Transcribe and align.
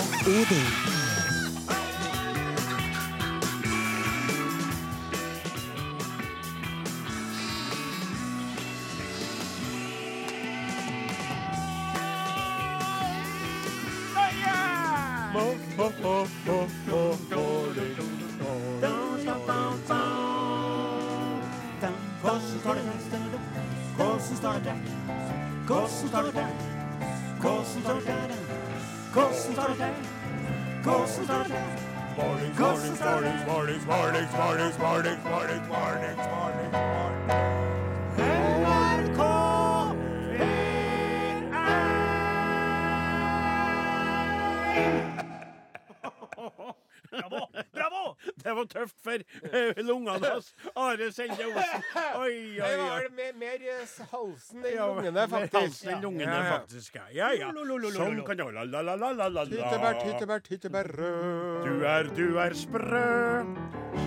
5대 0.00 0.97
og 34.76 34.92
Odin. 34.96 35.18
Bravo! 47.10 47.46
Bravo! 47.74 47.87
Det 48.48 48.54
var 48.56 48.68
tøft 48.72 48.96
for 49.04 49.24
eh, 49.52 49.80
lungene 49.84 50.18
hans. 50.24 50.54
Are 50.74 51.08
Sende 51.12 51.44
Osen. 51.50 51.82
Oi, 52.16 52.30
oi, 52.56 52.56
Det 52.56 52.76
var 52.80 53.08
mer, 53.18 53.34
mer 53.42 53.66
eh, 53.74 53.90
halsen 54.12 54.64
enn 54.64 54.78
lungene, 54.80 55.26
faktisk. 55.28 55.58
halsen 55.58 55.90
enn 55.92 56.06
lungene, 56.06 56.30
Ja, 56.32 56.38
ja. 56.46 56.54
faktisk. 56.56 56.96
Ja, 57.12 57.28
ja. 57.36 57.50
Sånn 57.98 58.22
kan 58.24 58.40
det 58.40 58.46
la, 58.56 58.64
la, 58.64 58.80
la, 58.88 58.96
la, 58.96 59.12
la, 59.12 59.28
la. 59.36 59.44
Tyttebær, 59.52 60.00
tyttebær, 60.00 60.44
tyttebær 60.48 60.90
rød. 60.96 61.68
Du 61.68 61.84
er, 61.92 62.08
du 62.16 62.24
er 62.40 62.56
sprø. 62.56 63.04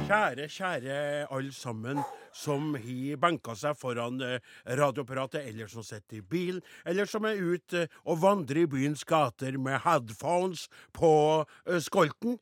Kjære, 0.09 0.47
kjære 0.51 0.97
alle 1.31 1.53
sammen 1.55 2.01
som 2.35 2.73
har 2.79 3.17
benka 3.21 3.53
seg 3.59 3.77
foran 3.79 4.17
eh, 4.25 4.39
radioapparatet, 4.79 5.45
eller 5.51 5.69
som 5.71 5.85
sitter 5.85 6.17
i 6.19 6.25
bil, 6.33 6.61
eller 6.87 7.05
som 7.09 7.27
er 7.29 7.37
ute 7.39 7.85
og 8.07 8.21
vandrer 8.23 8.63
i 8.63 8.69
byens 8.71 9.03
gater 9.07 9.57
med 9.61 9.83
headphones 9.85 10.65
på 10.97 11.11
skolten. 11.83 12.39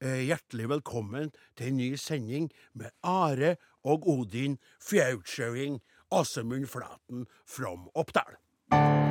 Eh, 0.00 0.22
hjertelig 0.24 0.64
velkommen 0.70 1.26
til 1.58 1.66
en 1.68 1.74
ny 1.76 1.90
sending 2.00 2.46
med 2.72 2.88
Are 3.04 3.58
og 3.84 4.06
Odin 4.08 4.54
Fjautskjøing, 4.80 5.74
Åsemund 6.16 6.64
Flaten 6.72 7.26
from 7.44 7.82
Oppdal. 7.92 8.38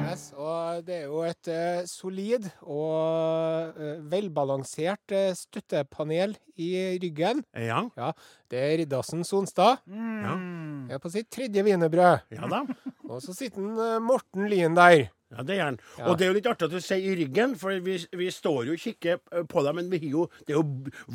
Yes, 0.10 0.32
og 0.34 0.82
det 0.88 0.96
er 0.96 1.12
jo 1.12 1.20
et 1.28 1.50
uh, 1.54 1.84
solid 1.86 2.48
og 2.64 3.78
uh, 3.78 4.00
velbalansert 4.10 5.14
uh, 5.14 5.30
støttepanel 5.38 6.34
i 6.58 6.72
ryggen. 7.04 7.44
Ja, 7.54 7.84
Ja, 7.94 8.10
det 8.50 8.64
er 8.64 8.76
Riddarsen 8.82 9.22
Sonstad. 9.22 9.86
ja, 9.86 10.34
er 10.90 10.98
på 11.04 11.14
sitt 11.14 11.30
tredje 11.30 11.62
wienerbrød. 11.70 12.26
ja 12.34 12.50
da. 12.50 12.64
Og 13.14 13.22
så 13.22 13.38
sitter 13.38 13.62
en, 13.62 14.02
Morten 14.10 14.50
Lien 14.50 14.74
der. 14.74 15.12
Ja, 15.40 15.46
det 15.48 15.56
gjør 15.56 15.70
han. 15.72 15.80
Ja. 15.96 16.06
Og 16.10 16.20
det 16.20 16.26
er 16.26 16.34
jo 16.34 16.38
litt 16.38 16.50
artig 16.52 16.68
at 16.68 16.76
du 16.76 16.84
sier 16.84 17.06
i 17.14 17.18
ryggen, 17.22 17.56
for 17.60 17.80
vi, 17.86 17.96
vi 18.20 18.30
står 18.34 18.68
jo 18.68 18.76
og 18.76 18.84
kikker 18.84 19.22
på 19.48 19.64
deg, 19.64 19.78
men 19.78 19.92
vi 19.92 20.02
har 20.04 20.10
jo, 20.12 20.26
det 20.44 20.56
er 20.56 20.60
jo 20.60 20.66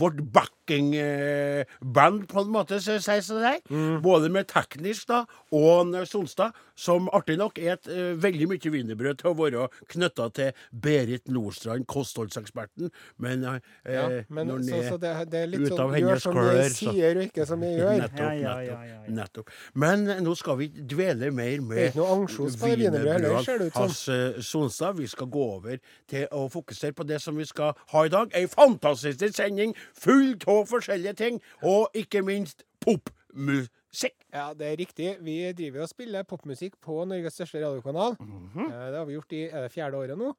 vårt 0.01 0.23
vårt 0.35 0.55
backing-band, 0.65 2.27
på 2.29 2.41
en 2.41 2.51
måte, 2.53 2.79
så 2.83 2.97
sier 3.03 3.23
det 3.25 3.43
der. 3.43 3.59
Mm. 3.71 4.03
Både 4.05 4.31
med 4.33 4.49
teknisk 4.51 5.09
da, 5.09 5.23
og 5.55 5.95
Sonstad, 6.09 6.55
som 6.77 7.09
artig 7.15 7.37
nok 7.39 7.59
er 7.63 7.77
et 7.77 7.89
uh, 7.91 8.15
veldig 8.23 8.49
mye 8.51 8.73
wienerbrød 8.73 9.21
til 9.21 9.31
å 9.31 9.35
være 9.39 9.67
knytta 9.93 10.29
til 10.35 10.65
Berit 10.83 11.29
Nordstrand, 11.31 11.87
kostholdseksperten, 11.91 12.91
men, 13.23 13.45
uh, 13.47 13.59
Ja, 13.85 14.07
men 14.29 14.49
når 14.49 14.65
så, 14.69 14.81
så 14.89 14.99
det, 15.01 15.13
det 15.33 15.43
er 15.45 15.51
litt 15.53 15.67
ut 15.69 15.79
av 15.79 15.79
sånn 15.79 15.95
gjør 15.95 16.09
hennes 16.09 16.25
som 16.25 16.35
vi 16.35 16.41
klør, 16.41 16.63
så- 16.65 16.95
sier, 16.95 17.19
og 17.21 17.29
ikke 17.29 17.47
som 17.47 17.61
vi 17.65 17.73
gjør. 17.75 17.93
Nettopp, 18.05 18.33
Ja, 18.45 18.55
ja, 18.65 18.79
nettopp. 19.09 19.53
Men 19.79 20.09
eh, 20.11 20.21
nå 20.25 20.35
skal 20.39 20.59
vi 20.59 20.69
dvele 20.69 21.31
mer 21.35 21.61
med 21.65 21.79
er 21.85 21.95
som. 21.95 23.71
hans 23.79 24.03
eh, 24.09 24.41
Sonstad. 24.45 24.97
Vi 24.99 25.07
skal 25.11 25.29
gå 25.31 25.45
over 25.59 25.79
til 26.11 26.27
å 26.35 26.47
fokusere 26.53 26.95
på 26.97 27.07
det 27.07 27.21
som 27.23 27.37
vi 27.39 27.47
skal 27.49 27.75
ha 27.93 28.05
i 28.05 28.13
dag. 28.13 28.33
Ei 28.35 28.47
fantastisk 28.51 29.23
sending 29.37 29.75
full 29.95 30.35
av 30.47 30.54
forskjellige 30.69 31.17
ting, 31.19 31.41
og 31.63 31.91
ikke 31.95 32.23
minst 32.27 32.65
popmusikk. 32.85 34.17
Ja, 34.35 34.49
det 34.59 34.71
er 34.71 34.81
riktig. 34.81 35.11
Vi 35.25 35.37
driver 35.57 35.87
og 35.87 35.91
spiller 35.93 36.27
popmusikk 36.29 36.79
på 36.83 37.05
Norges 37.09 37.39
største 37.39 37.63
radiokanal. 37.63 38.17
Mm 38.21 38.49
-hmm. 38.55 38.73
Det 38.73 38.99
har 38.99 39.05
vi 39.05 39.13
gjort 39.13 39.33
i 39.33 39.43
er 39.43 39.63
det 39.63 39.73
fjerde 39.73 39.97
året 39.97 40.19
nå. 40.19 40.35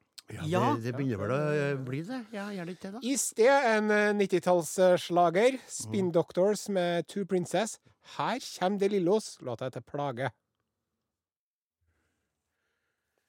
Ja. 0.50 0.74
Det, 0.74 0.84
det 0.84 0.94
begynner 0.96 1.20
vel 1.20 1.30
å 1.30 1.42
eh, 1.54 1.76
bli 1.86 2.00
det? 2.02 2.24
Ja, 2.34 2.48
gjør 2.50 2.64
det 2.64 2.72
ikke 2.76 2.88
det, 2.88 2.92
da? 2.92 3.00
I 3.02 3.16
sted 3.16 3.68
en 3.76 3.90
eh, 3.90 4.14
90-tallsslager. 4.14 5.52
Mhm. 5.52 5.68
Spin 5.68 6.10
Doctors 6.12 6.68
med 6.68 7.06
Two 7.06 7.24
Princess. 7.24 7.78
Her 8.16 8.38
kommer 8.58 8.78
De 8.78 8.88
Lillos, 8.88 9.36
låta 9.40 9.64
heter 9.64 9.80
Plage. 9.80 10.30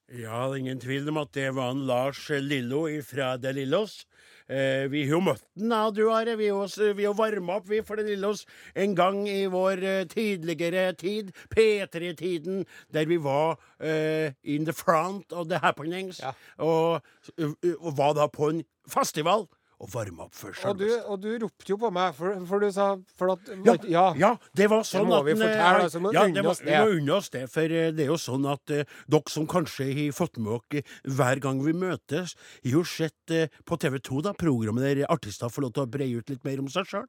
Ja, 0.07 0.45
det 0.47 0.53
er 0.55 0.61
ingen 0.61 0.79
tvil 0.79 1.09
om 1.11 1.17
at 1.19 1.33
det 1.35 1.49
var 1.57 1.73
en 1.73 1.81
Lars 1.87 2.29
Lillo 2.29 2.85
fra 3.03 3.33
De 3.37 3.51
Lillos. 3.51 4.05
Eh, 4.47 4.85
vi 4.87 5.01
har 5.03 5.17
jo 5.17 5.19
møtt 5.19 5.41
den, 5.59 5.73
ja, 5.75 5.89
du 5.91 6.05
Are. 6.09 6.37
Vi 6.39 6.47
har 6.47 6.67
jo- 7.03 7.11
varma 7.13 7.57
opp 7.57 7.67
vi 7.67 7.81
for 7.83 7.97
De 7.97 8.03
Lillos 8.07 8.45
en 8.73 8.95
gang 8.95 9.27
i 9.27 9.45
vår 9.51 9.83
eh, 9.83 10.05
tidligere 10.05 10.93
tid, 10.95 11.33
P3-tiden, 11.51 12.65
der 12.93 13.05
vi 13.05 13.17
var 13.17 13.57
eh, 13.81 14.31
in 14.43 14.63
the 14.63 14.71
front 14.71 15.33
of 15.33 15.49
the 15.49 15.57
happenings, 15.59 16.19
Ja. 16.23 16.31
og, 16.57 17.01
og 17.37 17.97
var 17.97 18.13
da 18.13 18.27
på 18.27 18.49
en 18.49 18.63
festival 18.87 19.47
og 19.77 19.89
varme 19.93 20.25
opp 20.25 20.33
først 20.33 20.65
Og 20.65 20.81
og 21.07 21.19
du 21.21 21.29
ropte 21.43 21.69
jo 21.69 21.77
på 21.81 21.89
meg, 21.93 22.15
for, 22.17 22.37
for 22.49 22.63
du 22.63 22.71
sa 22.73 22.87
for 23.19 23.33
at, 23.35 23.49
Ja, 23.65 23.75
ja. 23.85 24.05
ja, 24.17 24.31
det 24.57 24.69
var 24.71 24.85
sånn 24.87 25.05
må 25.09 25.19
at 25.19 25.27
vi 25.27 25.35
fortelle, 25.37 25.67
eh, 25.67 25.83
altså, 25.85 26.01
må 26.01 26.13
ja, 26.15 26.23
unne 26.25 26.41
det 26.41 26.51
oss 26.51 26.61
det. 26.63 26.71
Vi 26.71 26.77
må 26.81 26.95
unne 26.97 27.17
oss 27.17 27.29
det, 27.33 27.43
for 27.53 27.75
eh, 27.79 27.91
det 27.93 28.07
er 28.07 28.09
jo 28.11 28.17
sånn 28.21 28.47
at 28.49 28.73
uh, 28.73 28.95
dere 29.13 29.33
som 29.33 29.45
kanskje 29.49 29.89
har 29.91 30.15
fått 30.17 30.39
med 30.41 30.65
dere 30.73 31.13
hver 31.19 31.43
gang 31.43 31.61
vi 31.65 31.75
møtes, 31.77 32.33
har 32.63 32.73
jo 32.73 32.81
sett 32.87 33.35
uh, 33.35 33.45
på 33.69 33.77
TV 33.83 33.99
2 34.09 34.23
da, 34.25 34.33
programmet 34.37 34.87
der 34.87 35.03
artister 35.13 35.53
får 35.53 35.67
lov 35.67 35.75
til 35.77 35.85
å 35.85 35.91
breie 35.97 36.17
ut 36.17 36.33
litt 36.33 36.47
mer 36.47 36.63
om 36.63 36.71
seg 36.73 36.89
sjøl. 36.89 37.05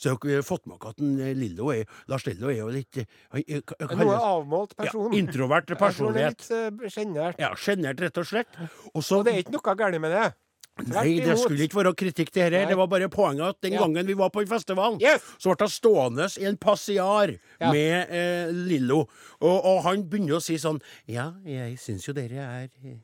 Så 0.00 0.16
dere 0.16 0.40
har 0.40 0.48
fått 0.48 0.66
med 0.66 0.80
dere 0.80 0.94
at 0.96 1.04
en, 1.04 1.14
Lillo 1.38 1.70
er, 1.74 1.86
Lars 2.10 2.26
Lillo 2.26 2.50
er 2.50 2.62
jo 2.62 2.70
litt 2.72 3.02
En 3.04 3.98
noe 4.00 4.16
avmålt 4.16 4.74
person. 4.78 5.10
Ja, 5.12 5.18
introvert 5.20 5.70
er 5.70 5.78
personlighet. 5.78 6.42
litt 6.50 6.82
uh, 6.82 6.90
sjenert. 6.90 7.38
Ja, 7.38 7.54
Sjenert, 7.58 8.00
rett 8.02 8.18
og 8.18 8.26
slett. 8.26 8.58
Også, 8.94 9.20
Og 9.20 9.26
det 9.28 9.36
er 9.36 9.42
ikke 9.44 9.58
noe 9.58 9.78
galt 9.78 10.02
med 10.02 10.14
det. 10.16 10.28
Nei, 10.86 11.18
det 11.24 11.34
skulle 11.40 11.64
ikke 11.66 11.80
være 11.80 11.92
kritikk 11.98 12.30
til 12.30 12.44
dette. 12.52 12.68
Det 12.70 12.76
var 12.78 12.86
bare 12.86 13.08
poenget 13.10 13.48
at 13.48 13.60
den 13.64 13.72
Ja. 13.74 13.80
gangen 13.82 14.06
vi 14.06 14.14
var 14.14 14.30
på 14.30 14.44
festivalen, 14.46 15.00
Yes! 15.02 15.22
så 15.38 15.50
ble 15.54 15.66
hun 15.66 15.72
stående 15.74 16.28
i 16.40 16.44
en 16.46 16.56
passiar 16.56 17.32
Ja. 17.60 17.72
med 17.72 18.06
eh, 18.10 18.52
Lillo. 18.52 19.00
Og, 19.40 19.64
og 19.64 19.82
han 19.84 20.04
begynner 20.08 20.36
å 20.38 20.42
si 20.42 20.54
sånn 20.58 20.80
Ja, 21.06 21.32
jeg 21.44 21.78
syns 21.78 22.06
jo 22.06 22.12
dere 22.14 22.38
er 22.38 22.68
eh, 22.84 22.96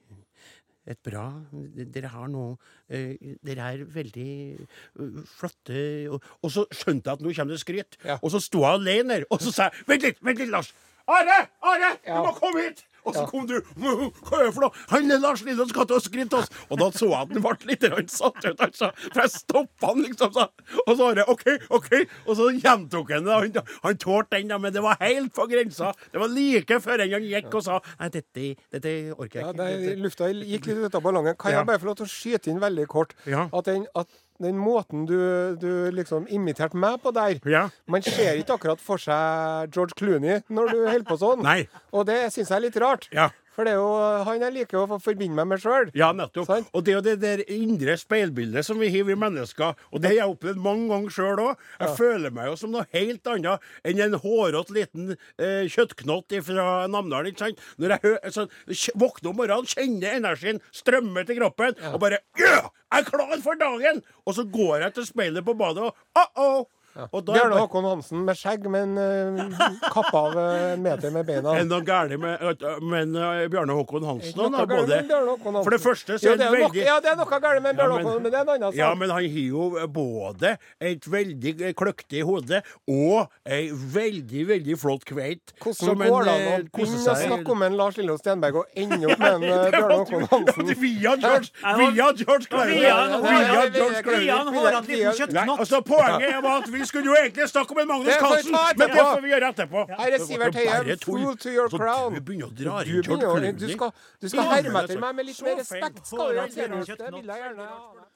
et 0.86 0.98
bra 1.02 1.32
Dere 1.52 2.08
har 2.12 2.28
noe 2.28 2.56
eh, 2.92 3.16
Dere 3.42 3.68
er 3.72 3.84
veldig 3.84 4.28
eh, 4.60 5.20
flotte 5.24 6.08
og, 6.12 6.22
og 6.44 6.50
så 6.52 6.66
skjønte 6.70 7.08
jeg 7.10 7.18
at 7.18 7.22
nå 7.24 7.32
kommer 7.34 7.54
det 7.56 7.60
skryt. 7.64 7.96
Ja. 8.04 8.18
Og 8.22 8.30
så 8.34 8.40
sto 8.44 8.60
jeg 8.62 8.80
alene 8.80 9.08
der, 9.18 9.24
og 9.30 9.40
så 9.42 9.50
sa 9.52 9.70
jeg 9.70 9.86
Vent 9.88 10.02
litt, 10.02 10.18
vent 10.22 10.38
litt, 10.44 10.50
Lars! 10.52 10.72
Are! 11.08 11.40
Are! 11.60 11.96
Du 12.06 12.12
må 12.22 12.32
komme 12.38 12.68
hit! 12.68 12.84
Og 13.04 13.16
så 13.16 13.24
kom 13.28 13.46
du 13.48 13.56
Hva 13.78 14.40
er 14.40 14.46
det 14.48 14.52
for 14.56 14.66
noe? 14.66 14.84
Han 14.92 15.12
er 15.12 15.20
Lars 15.22 15.44
Lillo 15.46 15.66
skal 15.68 15.88
til 15.90 15.98
å 15.98 16.02
skrive 16.02 16.28
til 16.32 16.40
oss! 16.40 16.50
Og 16.70 16.80
da 16.80 16.88
så 16.94 17.08
jeg 17.10 17.20
at 17.20 17.34
han 17.34 17.44
ble 17.44 17.70
litt 17.70 18.12
satt 18.14 18.40
ut, 18.44 18.62
altså. 18.64 18.90
For 19.06 19.22
jeg 19.22 19.32
stoppa 19.34 19.90
han, 19.90 20.02
liksom. 20.04 20.32
Så. 20.34 20.46
Og 20.84 20.90
så 20.92 20.98
var 21.00 21.18
det 21.18 21.26
OK, 21.30 21.44
OK. 21.76 21.90
Og 22.26 22.38
så 22.38 22.48
gjentok 22.56 23.12
han 23.14 23.28
det. 23.28 23.38
Han, 23.44 23.70
han 23.84 24.00
tålte 24.00 24.40
den, 24.40 24.54
men 24.62 24.74
det 24.74 24.82
var 24.84 24.98
helt 25.02 25.34
på 25.36 25.46
grensa. 25.50 25.92
Det 26.12 26.22
var 26.22 26.32
like 26.32 26.80
før 26.84 27.04
han 27.04 27.28
gikk 27.28 27.52
og 27.54 27.64
sa 27.66 27.80
Nei, 28.00 28.08
dette, 28.14 28.50
dette 28.74 28.92
orker 29.14 29.42
Ja, 29.44 29.52
det, 29.54 29.68
ikke. 29.78 29.96
lufta 30.04 30.30
gikk 30.32 30.68
litt 30.70 30.84
ut 30.86 30.98
av 30.98 31.04
ballongen. 31.04 31.36
Kan 31.40 31.54
jeg 31.54 31.68
bare 31.68 31.82
få 31.82 31.90
lov 31.90 31.98
til 32.00 32.08
å 32.08 32.12
skyte 32.12 32.52
inn 32.52 32.62
veldig 32.62 32.86
kort? 32.90 33.14
Ja. 33.30 33.46
At 33.54 33.68
den, 33.68 33.86
at 33.98 34.08
den 34.44 34.58
måten 34.60 35.06
du, 35.08 35.16
du 35.60 35.90
liksom 35.94 36.28
imiterte 36.32 36.78
meg 36.78 37.00
på 37.02 37.12
der 37.16 37.40
Ja. 37.48 37.66
Man 37.90 38.04
ser 38.04 38.38
ikke 38.40 38.58
akkurat 38.58 38.82
for 38.82 39.00
seg 39.00 39.72
George 39.74 39.96
Clooney 39.98 40.42
når 40.52 40.74
du 40.74 40.78
holder 40.86 41.08
på 41.08 41.18
sånn. 41.20 41.42
Nei. 41.44 41.64
Og 41.92 42.06
det 42.08 42.20
syns 42.34 42.52
jeg 42.52 42.58
er 42.60 42.66
litt 42.68 42.78
rart. 42.82 43.08
Ja. 43.14 43.30
For 43.54 43.66
det 43.66 43.74
er 43.74 43.78
jo 43.78 43.90
han 44.26 44.42
jeg 44.42 44.54
liker 44.56 44.80
å 44.82 44.98
forbinde 44.98 45.36
meg 45.38 45.46
med 45.52 45.62
sjøl. 45.62 45.90
Ja, 45.96 46.10
nettopp. 46.16 46.48
Sånn? 46.50 46.66
Og 46.74 46.84
det 46.84 46.92
er 46.92 46.98
jo 46.98 47.04
det 47.06 47.14
der 47.22 47.42
indre 47.54 47.96
speilbildet 48.00 48.66
som 48.66 48.80
vi 48.82 48.90
har, 48.90 49.06
vi 49.06 49.16
mennesker. 49.18 49.78
Og 49.92 50.02
det 50.02 50.10
har 50.10 50.16
jeg 50.18 50.34
opplevd 50.34 50.62
mange 50.64 50.88
ganger 50.90 51.14
sjøl 51.14 51.42
òg. 51.44 51.64
Jeg 51.78 51.96
føler 51.98 52.34
meg 52.34 52.50
jo 52.50 52.58
som 52.60 52.74
noe 52.74 52.86
helt 52.94 53.30
annet 53.30 53.68
enn 53.86 54.02
en 54.08 54.18
hårete 54.24 54.74
liten 54.74 55.14
eh, 55.14 55.64
kjøttknott 55.70 56.34
fra 56.46 56.68
Namdalen. 56.90 57.30
ikke 57.30 57.46
sant? 57.46 57.62
Når 57.78 57.96
jeg 57.96 58.34
sånn, 58.34 58.54
våkner 58.98 59.30
om 59.30 59.38
morgenen, 59.38 59.70
kjenner 59.70 60.18
energien 60.18 60.62
strømme 60.74 61.24
til 61.28 61.38
kroppen, 61.42 61.78
og 61.92 62.00
bare 62.02 62.22
Ja! 62.40 62.64
Jeg 62.94 63.02
er 63.02 63.10
klar 63.10 63.38
for 63.42 63.58
dagen! 63.58 64.02
Og 64.22 64.36
så 64.36 64.44
går 64.46 64.84
jeg 64.84 64.94
til 64.94 65.06
speilet 65.08 65.46
på 65.46 65.54
badet, 65.58 65.88
og 65.88 66.20
uh-oh! 66.20 66.66
Og 67.10 67.24
da 67.26 67.34
Bjørne 67.34 67.56
Håkon 67.58 67.86
Hansen 67.88 68.20
med 68.22 68.38
skjegg, 68.38 68.66
men 68.70 68.92
uh, 68.94 69.64
kappa 69.90 70.20
av 70.28 70.36
eh, 70.38 70.66
en 70.74 70.82
meter 70.84 71.10
med 71.10 71.26
beina. 71.26 71.54
er 71.58 71.64
det 71.64 71.70
noe 71.72 71.82
gærent 71.82 72.20
med 72.22 72.62
Men 72.86 73.16
uh, 73.18 73.40
Bjørne 73.50 73.74
Håkon 73.74 74.06
Hansen 74.06 74.38
han 74.38 74.54
noe 74.54 74.66
både 74.70 75.00
Håkon 75.10 75.58
Hansen. 75.58 75.64
For 75.66 75.74
det 75.74 75.80
første 75.82 76.18
så 76.20 76.28
Jo, 76.28 76.36
det 76.38 76.46
er 76.46 76.52
noe, 76.54 76.60
veldig 76.68 76.84
ja, 76.86 76.98
det 77.02 77.10
er 77.10 77.18
noe 77.18 77.40
galt 77.42 77.62
med 77.64 77.74
Bjørne 77.80 77.96
Ja, 77.96 77.98
men- 77.98 78.06
Håkon, 78.06 78.22
men 78.22 78.30
det 78.30 78.38
er 78.38 78.44
en 78.46 78.52
annen 78.54 78.68
sak. 78.70 78.78
Ja, 78.78 78.90
men 78.94 79.10
han 79.10 79.26
har 79.34 79.42
jo 79.42 79.88
både 79.90 80.52
et 80.92 81.08
veldig 81.10 81.72
kløktig 81.82 82.22
hode 82.28 82.62
og 82.86 83.34
ei 83.58 83.64
veldig, 83.74 84.44
veldig 84.52 84.78
flott 84.78 85.04
kveit. 85.08 85.54
Hvordan 85.64 85.98
går 85.98 86.28
det 86.30 86.36
an 86.36 86.46
å 86.46 86.54
eh, 86.54 86.68
begynne 86.78 87.10
å 87.10 87.18
snakke 87.24 87.54
om 87.56 87.66
en 87.66 87.78
Lars 87.80 87.98
Lillo 87.98 88.16
Stenberg 88.22 88.60
og 88.62 88.78
ende 88.78 89.02
opp 89.10 89.18
med 89.18 89.40
en 89.40 89.48
uh, 89.50 89.66
Bjørne 89.74 89.98
Håkon 90.04 90.28
Hansen? 90.30 90.72
Via 90.84 91.16
George, 91.18 91.50
via 91.82 92.08
George 92.22 92.46
Clooney. 92.46 92.78
Via- 92.84 93.20
Via 93.24 93.66
George 93.74 94.02
Clooney. 94.06 94.24
Lian 94.28 94.54
har 94.54 94.78
hatt 94.78 94.88
liten 94.88 95.10
Nei, 95.10 95.18
kjøttknott. 95.18 95.58
altså 95.64 95.82
Poenget 95.84 96.30
er 96.30 96.50
at 96.54 96.70
vi 96.84 96.88
skulle 96.92 97.10
jo 97.10 97.16
egentlig 97.16 97.48
snakke 97.48 97.72
om 97.76 97.82
en 97.82 97.88
Magnus 97.88 98.18
Carlsen, 98.20 98.56
men 98.78 98.82
det 98.82 98.96
får 99.00 99.20
vi 99.24 99.30
gjøre 99.32 99.52
etterpå. 99.54 99.84
Her 99.90 100.16
er 100.18 100.24
Sivert 100.28 100.58
Høyem, 100.60 100.90
fool 101.04 101.36
to 101.36 101.52
your 101.52 101.68
crown. 101.72 102.14
du 102.14 102.20
begynner 102.20 102.50
å 102.50 102.56
dra 102.58 102.80
inn 102.84 103.00
George 103.00 103.20
Clooney. 103.22 103.52
du 103.58 103.68
skal, 103.72 103.94
du 104.20 104.28
skal 104.28 104.50
herme 104.52 104.84
etter 104.84 105.00
meg 105.06 105.20
med 105.20 105.30
litt 105.30 105.40
mer 105.46 105.56
respekt. 105.62 106.04
skal 106.10 106.28
du 106.28 106.42
gjøre. 106.42 106.98
Det 106.98 107.14
vil 107.14 107.32
jeg 107.32 107.46
gjerne 107.46 107.70
ha. 107.70 108.10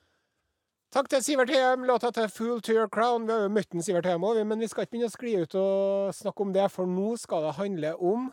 Takk 0.93 1.09
til 1.13 1.25
Sivert 1.25 1.51
Heim. 1.53 1.85
Låta 1.85 2.11
til 2.11 2.29
'Fool 2.29 2.61
to 2.61 2.73
your 2.73 2.89
crown'. 2.89 3.27
Vi 3.27 3.33
har 3.33 3.43
jo 3.43 3.49
møtt 3.49 3.73
den 3.73 3.83
Sivert 3.83 4.07
Heim 4.07 4.25
òg, 4.25 4.45
men 4.47 4.61
vi 4.61 4.69
skal 4.69 4.87
ikke 4.87 4.91
begynne 4.97 5.11
å 5.11 5.17
skli 5.17 5.35
ut 5.43 5.55
og 5.55 6.15
snakke 6.15 6.41
om 6.41 6.53
det, 6.53 6.71
for 6.73 6.87
nå 6.87 7.17
skal 7.21 7.45
det 7.45 7.55
handle 7.61 7.97
om 8.01 8.33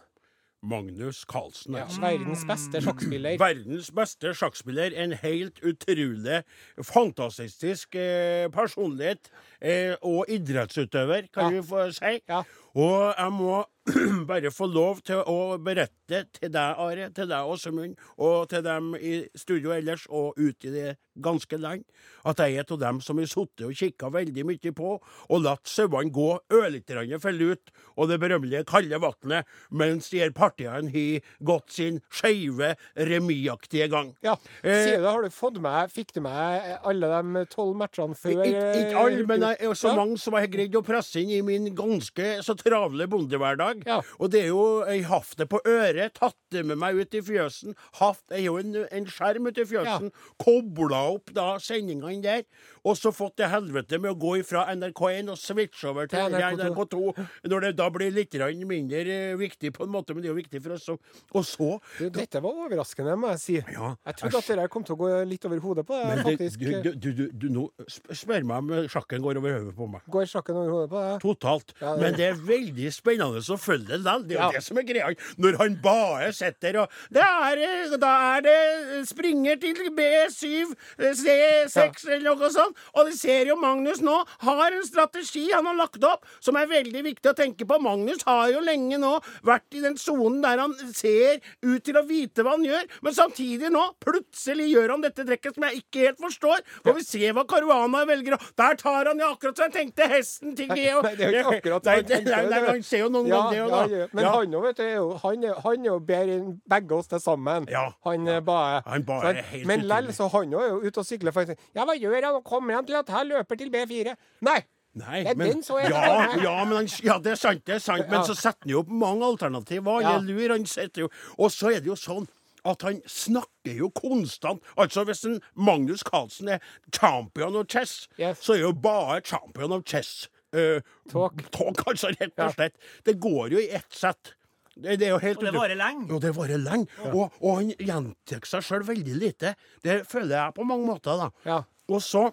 Magnus 0.65 1.25
Carlsen. 1.25 1.75
ja, 1.75 1.85
verdens 2.01 2.45
beste 2.47 2.81
sjakkspiller. 2.81 3.37
Verdens 3.47 3.91
beste 3.91 4.33
sjakkspiller. 4.33 4.95
En 4.97 5.11
helt 5.11 5.59
utrolig 5.61 6.41
fantastisk 6.81 7.95
eh, 7.95 8.47
personlighet. 8.53 9.29
Eh, 9.65 9.95
og 10.05 10.27
idrettsutøver, 10.29 11.31
kan 11.33 11.49
Ja. 11.49 11.49
vi 11.61 11.65
få 11.65 11.87
si. 11.95 12.19
Ja. 12.29 12.43
Og 12.75 13.13
jeg 13.17 13.31
må 13.31 13.63
bare 14.27 14.49
få 14.51 14.65
lov 14.67 14.99
til 15.05 15.21
å 15.29 15.57
berette 15.61 16.23
til 16.33 16.49
deg, 16.51 16.75
Are, 16.81 17.09
til 17.13 17.27
deg, 17.29 17.45
Åsemund, 17.53 17.95
og 18.17 18.49
til 18.49 18.63
dem 18.65 18.95
i 18.97 19.27
studio 19.37 19.71
ellers, 19.75 20.07
og 20.09 20.33
ute 20.41 20.67
i 20.67 20.71
det 20.73 20.95
ganske 21.21 21.55
land, 21.61 21.83
at 22.25 22.41
jeg 22.41 22.57
er 22.59 22.65
av 22.73 22.79
dem 22.81 22.97
som 23.05 23.17
har 23.21 23.29
sittet 23.29 23.63
og 23.67 23.77
kikka 23.77 24.09
veldig 24.11 24.43
mye 24.49 24.71
på, 24.75 24.95
og 25.29 25.43
latt 25.45 25.69
sauene 25.69 26.11
gå 26.11 26.27
ørlite 26.51 27.19
for 27.21 27.31
lut, 27.37 27.71
og 27.95 28.09
det 28.09 28.17
berømmelige 28.19 28.65
kalde 28.67 28.99
vannet, 28.99 29.45
mens 29.71 30.09
de 30.09 30.19
her 30.25 30.33
partiene 30.35 30.89
har 30.91 31.21
gått 31.45 31.71
sin 31.77 32.01
skeive, 32.11 32.73
remisaktige 32.97 33.87
gang. 33.93 34.15
Ja, 34.25 34.35
Eh, 34.63 34.83
Sier 34.83 34.97
du 34.99 35.07
har 35.07 35.21
du 35.21 35.29
fått 35.29 35.61
med 35.61 35.91
Fikk 35.93 36.11
du 36.13 36.21
med 36.21 36.79
alle 36.83 37.07
de 37.21 37.45
tolv 37.53 37.75
matchene 37.77 38.15
før? 38.17 38.41
Ikke 38.43 38.65
ikke 38.81 38.97
alle, 39.05 39.25
men 39.29 39.41
jeg 39.41 39.54
er 39.61 39.73
så 39.75 39.89
Ja. 39.89 39.95
mange 39.95 40.17
som 40.19 40.33
har 40.33 40.47
greid 40.47 40.75
å 40.75 40.83
presse 40.85 41.21
inn 41.21 41.29
i 41.31 41.41
min 41.41 41.75
ganske 41.75 42.41
så 42.43 42.55
travle 42.57 43.07
bondehverdag. 43.07 43.83
Ja. 43.85 44.01
Og 44.19 44.31
det 44.31 44.43
er 44.43 44.47
jo 44.47 44.83
har 44.85 45.03
hatt 45.19 45.35
det 45.37 45.47
på 45.49 45.59
øret, 45.65 46.13
tatt 46.13 46.35
det 46.51 46.65
med 46.65 46.77
meg 46.77 46.95
ut 46.95 47.13
i 47.15 47.21
fjøsen. 47.21 47.75
Haft 47.99 48.23
jeg 48.31 48.45
har 48.45 48.45
jo 48.45 48.57
en, 48.57 48.75
en 48.91 49.05
skjerm 49.05 49.47
ute 49.47 49.61
i 49.61 49.65
fjøsen. 49.65 50.11
Kobla 50.41 51.03
opp 51.15 51.33
da 51.33 51.55
sendingene 51.57 52.21
der. 52.21 52.43
Og 52.85 52.97
så 52.99 53.11
fått 53.15 53.37
det 53.41 53.47
helvete 53.49 53.97
med 54.01 54.11
å 54.13 54.17
gå 54.19 54.35
ifra 54.41 54.65
NRK1 54.75 55.31
og 55.33 55.39
switche 55.41 55.89
over 55.89 56.09
til 56.11 56.19
Til 56.29 56.37
NRK2. 56.37 56.67
NRK2. 56.69 57.25
Når 57.51 57.65
det 57.65 57.71
da 57.79 57.89
blir 57.93 58.11
litt 58.13 58.35
mindre 58.65 59.01
eh, 59.05 59.35
viktig 59.39 59.71
på 59.73 59.85
en 59.85 59.89
måte, 59.93 60.13
men 60.13 60.21
det 60.21 60.29
er 60.29 60.33
jo 60.35 60.39
viktig 60.39 60.61
for 60.63 60.75
oss. 60.75 60.87
Og, 60.89 61.45
så 61.45 61.69
Du, 61.97 62.09
dette 62.09 62.41
var 62.43 62.53
overraskende, 62.65 63.15
må 63.17 63.31
jeg 63.33 63.41
si. 63.41 63.55
Ja, 63.73 63.95
jeg 64.05 64.19
trodde 64.19 64.37
at 64.41 64.49
dette 64.53 64.67
kom 64.73 64.83
til 64.85 64.95
å 64.95 64.99
gå 65.01 65.09
litt 65.25 65.45
over 65.49 65.59
hodet 65.63 65.85
på 65.87 65.97
deg. 65.97 66.23
Faktisk. 66.25 66.59
du, 66.59 66.91
du, 66.93 67.09
du, 67.11 67.23
du, 67.33 67.47
nå 67.55 67.65
spør 68.13 68.45
meg 68.45 68.57
om 68.61 68.89
sjakken 68.91 69.23
går 69.25 69.41
over 69.41 69.57
hodet 69.59 69.75
på 69.77 69.89
meg. 69.95 70.05
Går 70.11 70.29
sjakken 70.29 70.59
over 70.61 70.73
hodet 70.75 70.91
på 70.93 71.03
deg? 71.05 71.17
Totalt. 71.25 71.73
Ja, 71.81 71.95
det- 71.95 72.01
Men 72.05 72.19
det 72.19 72.27
er 72.29 72.39
veldig 72.51 72.91
spennende 72.93 73.41
å 73.41 73.57
følge 73.61 73.87
det 73.95 74.01
likevel. 74.05 74.27
Det 74.27 74.37
er 74.37 74.41
jo 74.41 74.45
Ja. 74.45 74.51
det 74.51 74.63
som 74.63 74.77
er 74.77 74.83
greia. 74.83 75.09
Når 75.37 75.57
han 75.57 75.75
bare 75.81 76.31
sitter 76.33 76.77
og 76.83 76.89
det 77.11 77.21
er, 77.23 77.57
eh, 77.57 77.97
Da 77.97 78.37
er 78.37 78.41
det 78.41 79.07
springer 79.07 79.55
til 79.59 79.75
B7, 79.95 80.75
eh, 80.99 81.13
C6 81.13 82.05
eller 82.09 82.35
noe 82.35 82.49
sånt. 82.51 82.74
Og 82.95 83.05
det 83.09 83.15
ser 83.19 83.45
jo 83.49 83.55
Magnus 83.59 84.01
nå 84.05 84.15
har 84.45 84.71
en 84.71 84.85
strategi 84.85 85.47
han 85.51 85.65
har 85.69 85.75
lagt 85.79 86.03
opp 86.03 86.25
som 86.43 86.55
er 86.59 86.67
veldig 86.69 87.03
viktig 87.05 87.31
å 87.31 87.35
tenke 87.37 87.65
på. 87.67 87.79
Magnus 87.81 88.23
har 88.27 88.49
jo 88.53 88.61
lenge 88.65 88.97
nå 89.01 89.13
vært 89.45 89.75
i 89.77 89.81
den 89.83 89.97
sonen 89.97 90.41
der 90.43 90.59
han 90.61 90.73
ser 90.93 91.39
ut 91.63 91.83
til 91.85 91.97
å 91.99 92.05
vite 92.07 92.43
hva 92.45 92.55
han 92.55 92.65
gjør, 92.65 92.85
men 93.05 93.13
samtidig 93.17 93.71
nå 93.73 93.83
plutselig 94.03 94.67
gjør 94.71 94.95
han 94.95 95.01
dette 95.05 95.25
trekket 95.27 95.55
som 95.57 95.63
jeg 95.69 95.83
ikke 95.83 96.05
helt 96.07 96.21
forstår. 96.23 96.63
Får 96.85 96.97
vi 96.99 97.03
se 97.05 97.31
hva 97.35 97.45
Caruana 97.47 98.05
velger. 98.07 98.35
å- 98.37 98.51
Der 98.55 98.75
tar 98.75 99.05
han 99.05 99.19
jo 99.19 99.25
akkurat 99.33 99.57
som 99.57 99.69
jeg 99.71 99.73
tenkte 99.73 100.07
hesten 100.09 100.55
til 100.55 100.67
Geo. 100.67 101.01
Nei, 101.01 101.15
det 101.15 101.25
er 101.27 101.31
jo 101.31 101.49
ikke 101.51 101.61
akkurat 101.61 101.85
Nei, 101.85 102.01
det- 102.01 102.23
nei, 102.25 102.45
nei, 102.49 102.59
Han 102.65 102.83
ser 102.83 102.99
jo 102.99 103.09
noen 103.09 103.27
Ja, 103.27 103.41
ganger 103.51 103.87
det 103.89 103.99
ja. 103.99 104.07
Men 104.13 104.25
han 104.25 104.51
òg, 104.51 104.63
vet 104.63 104.77
du, 104.77 105.17
han, 105.23 105.43
han 105.63 105.79
er 105.79 105.85
jo 105.89 105.99
bedre 105.99 106.35
enn 106.39 106.61
begge 106.67 106.91
oss 106.97 107.07
til 107.07 107.19
sammen. 107.19 107.67
Ja. 107.69 107.91
Han 108.05 108.25
bare, 108.45 108.81
Han 108.85 109.03
bare 109.03 109.33
helt 109.51 109.65
Men 109.65 109.87
lell, 109.87 110.07
så 110.13 110.29
han 110.31 110.51
òg 110.51 110.61
er 110.63 110.69
jo 110.69 110.81
ute 110.81 110.97
og 110.99 111.05
sykler. 111.05 111.55
Ja, 111.75 111.85
hva 111.85 111.95
gjør 111.97 112.23
han? 112.23 112.41
Kommer 112.65 112.79
han 112.81 112.85
til 112.87 112.97
at 112.97 113.09
han 113.13 113.27
løper 113.29 113.57
til 113.59 113.69
B4? 113.69 114.15
Nei! 114.41 114.61
Nei, 114.95 115.19
men, 115.35 115.59
ja, 115.91 116.13
ja, 116.39 116.53
men 116.63 116.77
han, 116.77 116.85
ja, 117.03 117.17
det 117.19 117.33
er 117.33 117.35
sant, 117.37 117.65
det 117.67 117.73
er 117.75 117.81
sant. 117.83 118.05
Men 118.07 118.21
Ja. 118.21 118.23
så 118.23 118.33
setter 118.33 118.63
han 118.63 118.71
jo 118.71 118.79
opp 118.79 118.87
mange 118.89 119.25
alternativer. 119.27 119.97
Han 119.99 120.01
Ja. 120.01 120.13
er 120.15 120.21
lur, 120.23 120.53
han 120.53 120.65
sitter 120.65 121.01
jo 121.01 121.09
Og 121.37 121.51
så 121.51 121.67
er 121.75 121.81
det 121.83 121.87
jo 121.91 121.95
sånn 121.99 122.27
at 122.63 122.81
han 122.81 123.01
snakker 123.05 123.75
jo 123.77 123.89
konstant. 123.89 124.63
Altså 124.77 125.03
Hvis 125.05 125.25
en 125.25 125.41
Magnus 125.53 126.01
Carlsen 126.01 126.47
er 126.47 126.59
champion 126.95 127.55
of 127.55 127.67
chess, 127.67 128.07
Yes. 128.17 128.39
så 128.41 128.53
er 128.55 128.59
jo 128.61 128.71
bare 128.71 129.19
champion 129.21 129.73
of 129.73 129.83
chess 129.85 130.29
uh, 130.55 130.79
Talk. 131.11 131.51
Talk, 131.51 131.83
altså, 131.87 132.07
rett 132.15 132.39
og 132.39 132.53
slett. 132.55 132.73
Det 133.03 133.19
går 133.19 133.51
jo 133.51 133.57
i 133.59 133.69
ett 133.75 133.91
sett. 133.91 134.33
Det, 134.75 134.97
det 134.99 135.07
er 135.07 135.11
jo 135.11 135.17
helt 135.19 135.37
Og 135.37 135.43
det 135.43 135.53
varer 135.53 135.75
lenge. 135.75 136.07
Jo, 136.09 136.19
det 136.19 136.33
varer 136.35 136.57
lenge. 136.57 136.87
Og, 137.11 137.31
og 137.41 137.55
han 137.57 137.69
gjentar 137.77 138.47
seg 138.47 138.63
sjøl 138.63 138.83
veldig 138.87 139.19
lite. 139.19 139.55
Det 139.83 140.05
føler 140.07 140.35
jeg 140.39 140.53
på 140.55 140.63
mange 140.65 140.87
måter, 140.87 141.17
da. 141.19 141.29
Ja. 141.45 141.61
Og 141.89 142.01
så 142.01 142.31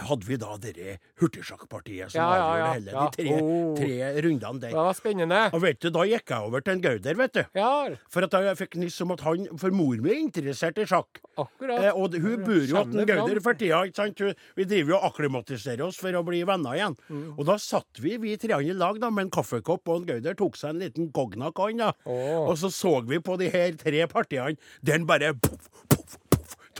hadde 0.00 0.26
vi 0.28 0.36
da 0.38 0.54
dere 0.60 0.98
hurtigsjakkpartiet 1.20 2.12
som 2.12 2.20
Ja, 2.20 2.34
ja, 2.36 2.56
ja, 2.60 2.66
hele 2.74 2.92
ja. 2.92 3.06
de 3.08 3.16
tre, 3.16 3.32
Oh. 3.40 3.74
tre 3.74 4.22
rundene 4.22 4.60
der. 4.60 4.68
Det 4.70 4.76
var 4.76 4.94
spennende. 4.94 5.40
Og 5.54 5.62
vet 5.62 5.80
du, 5.80 5.90
Da 5.90 6.04
gikk 6.06 6.30
jeg 6.30 6.38
over 6.46 6.60
til 6.60 6.72
en 6.74 6.80
Gauder, 6.84 7.14
vet 7.16 7.32
du. 7.32 7.42
Ja, 7.58 7.88
For 8.08 8.22
at 8.22 8.30
jeg 8.32 8.56
fikk 8.60 8.76
nyss 8.76 9.00
om 9.02 9.10
at 9.12 9.20
han 9.26 9.46
For 9.58 9.70
mor 9.70 9.96
mi 9.96 10.10
er 10.10 10.20
interessert 10.20 10.78
i 10.78 10.84
sjakk. 10.86 11.18
akkurat. 11.36 11.82
Eh, 11.84 11.90
og 11.96 12.14
hun 12.14 12.44
bor 12.44 12.60
jo 12.60 12.76
hos 12.76 13.06
Gauder 13.06 13.40
for 13.40 13.54
tida. 13.54 13.82
ikke 13.88 13.96
sant? 13.96 14.36
Vi 14.56 14.64
driver 14.64 14.90
jo 14.94 14.98
og 15.00 15.12
akklimatiserer 15.12 15.82
oss 15.86 15.96
for 15.96 16.12
å 16.12 16.24
bli 16.24 16.42
venner 16.44 16.76
igjen. 16.76 16.96
Mm. 17.10 17.34
Og 17.38 17.46
da 17.46 17.56
satt 17.56 17.98
vi 18.00 18.16
vi 18.18 18.36
treene 18.36 18.70
i 18.70 18.72
lag 18.72 19.00
da, 19.00 19.10
med 19.10 19.24
en 19.26 19.30
kaffekopp, 19.30 19.88
og 19.88 20.02
en 20.02 20.06
Gauder 20.06 20.34
tok 20.34 20.56
seg 20.56 20.70
en 20.70 20.78
liten 20.84 21.10
cognac, 21.12 21.56
han 21.58 21.76
da. 21.78 21.92
Oh. 22.06 22.50
Og 22.50 22.56
så 22.58 22.70
så 22.70 23.00
vi 23.06 23.18
på 23.18 23.38
de 23.38 23.48
her 23.50 23.72
tre 23.72 24.06
partiene, 24.06 24.56
Den 24.84 25.06
bare 25.06 25.34
poff, 25.34 25.68
poff, 25.88 26.18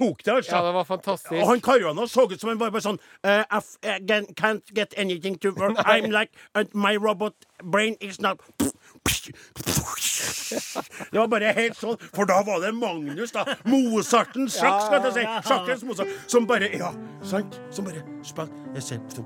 tok 0.01 0.25
det, 0.25 0.33
altså. 0.41 0.57
Ja, 0.57 0.65
det 0.67 0.75
var 0.75 0.85
fantastisk. 0.89 1.37
Og 1.37 1.47
han 1.53 1.61
Caruana 1.65 2.09
så 2.11 2.25
ut 2.27 2.41
som 2.41 2.49
han 2.51 2.59
var 2.61 2.73
bare 2.75 2.83
sånn 2.89 2.99
uh, 3.25 3.45
I 3.45 3.61
f- 3.61 3.79
I 3.85 3.99
can't 4.41 4.73
get 4.75 4.97
anything 4.97 5.37
to 5.45 5.53
work. 5.53 5.77
I'm 5.95 6.11
like 6.11 6.33
and 6.55 6.73
My 6.75 6.97
robot 6.97 7.35
brain 7.63 7.97
is 8.01 8.21
not 8.21 8.41
Det 11.13 11.19
var 11.19 11.29
bare 11.31 11.53
helt 11.57 11.77
sånn, 11.79 11.97
for 12.15 12.27
da 12.29 12.41
var 12.47 12.61
det 12.65 12.73
Magnus, 12.77 13.33
da. 13.35 13.45
Mozartens 13.69 14.57
sjakk, 14.59 14.83
skal 14.89 15.07
jeg 15.07 15.15
si. 15.19 15.27
Sjakkens 15.49 15.85
Mozart. 15.87 16.09
Som 16.31 16.49
bare 16.51 16.71
Ja, 16.75 16.91
sant? 17.23 17.61
Som 17.71 17.87
bare 17.89 18.03
spilte. 18.27 19.25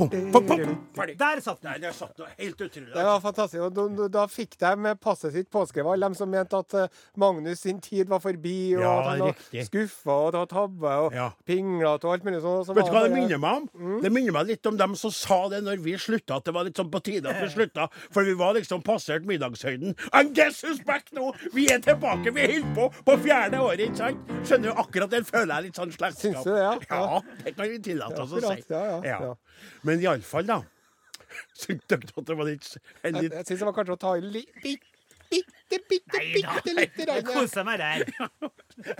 Der 0.00 1.40
satt 1.40 1.62
den. 1.62 1.80
Der 1.82 1.92
satt 1.94 2.16
noe 2.18 2.28
helt 2.38 2.60
utrolig. 2.60 2.92
Det 2.94 3.04
var 3.06 3.20
fantastisk. 3.22 3.62
Og 3.66 3.74
da, 3.76 4.08
da- 4.08 4.26
fikk 4.30 4.56
de 4.60 4.70
med 4.76 5.00
passet 5.02 5.32
sitt 5.34 5.48
påskrevet, 5.52 5.92
alle 5.94 6.08
de 6.12 6.18
som 6.18 6.30
mente 6.30 6.56
at 6.58 6.74
eh, 6.74 6.88
Magnus 7.20 7.60
sin 7.64 7.80
tid 7.82 8.08
var 8.08 8.20
forbi, 8.22 8.74
og 8.76 8.82
Ja, 8.84 8.92
han 9.10 9.18
var 9.24 9.34
skuffa 9.66 10.16
og 10.26 10.32
det 10.34 10.40
var 10.42 10.50
tabbe 10.52 10.92
og 11.06 11.14
Ja. 11.16 11.28
pinglete 11.46 12.04
og 12.06 12.12
alt 12.14 12.24
mulig 12.24 12.40
sånt. 12.42 12.68
Vet 12.76 12.86
du 12.86 12.92
hva 12.94 13.02
det 13.06 13.12
minner 13.14 13.38
meg 13.42 13.56
om? 13.62 14.00
Det 14.02 14.12
minner 14.12 14.32
meg 14.32 14.46
litt 14.52 14.66
om 14.66 14.76
dem 14.80 14.94
som 14.96 15.10
sa 15.10 15.40
det 15.48 15.62
når 15.66 15.80
vi 15.84 15.96
slutta, 15.98 16.36
at 16.40 16.44
det 16.44 16.54
var 16.54 16.64
litt 16.64 16.76
sånn 16.76 16.90
på 16.90 17.02
tide 17.02 17.26
at 17.28 17.40
vi 17.42 17.48
slutta. 17.56 17.88
For 18.10 18.24
vi 18.24 18.34
var 18.34 18.54
liksom 18.54 18.82
passert 18.82 19.24
middagshøyden. 19.28 19.96
And 20.12 20.34
guess 20.34 20.62
who's 20.64 20.80
back 20.86 21.10
nå? 21.12 21.32
Vi 21.54 21.68
er 21.72 21.78
tilbake! 21.84 22.30
Vi 22.34 22.46
holder 22.46 22.74
på 22.74 22.88
på 23.04 23.16
fjerde 23.24 23.60
året, 23.60 23.80
ikke 23.90 23.96
sant? 23.96 24.18
Skjønner 24.46 24.70
du, 24.70 24.74
akkurat 24.80 25.10
den 25.10 25.24
føler 25.24 25.54
jeg 25.56 25.64
litt 25.70 25.76
sånn 25.80 25.92
slektskap. 25.92 26.20
Syns 26.20 26.44
du 26.44 26.52
det, 26.54 26.62
ja? 26.62 26.74
Ja, 26.90 27.20
det 27.44 27.54
kan 27.56 27.68
vi 27.70 27.78
tillate 27.84 28.20
oss 28.22 28.32
å 28.32 28.40
si. 28.40 28.49
Akkurat, 28.56 28.70
ja, 28.74 29.00
ja, 29.06 29.18
ja. 29.30 29.66
Men 29.86 30.04
iallfall, 30.04 30.46
da. 30.50 30.60
Syns 31.60 31.84
dere 31.90 32.10
at 32.10 32.26
det 32.26 32.36
var 32.36 32.48
litt, 32.48 32.70
en 33.04 33.14
Jeg, 33.14 33.22
litt 33.22 33.36
jeg 33.38 33.46
syns 33.50 33.62
det 33.62 33.68
var 33.70 33.76
kanskje 33.76 33.98
å 33.98 34.02
ta 34.02 34.16
i 34.18 34.24
litt 34.26 34.88
bitte, 35.30 35.52
bitte, 35.70 35.78
bitte, 35.88 36.18
Nei 36.18 36.42
da. 36.42 36.54
bitte 36.58 36.72
lite 36.74 37.06
Jeg 37.06 37.24
koser 37.28 37.66
meg 37.66 37.78
der. 37.78 38.04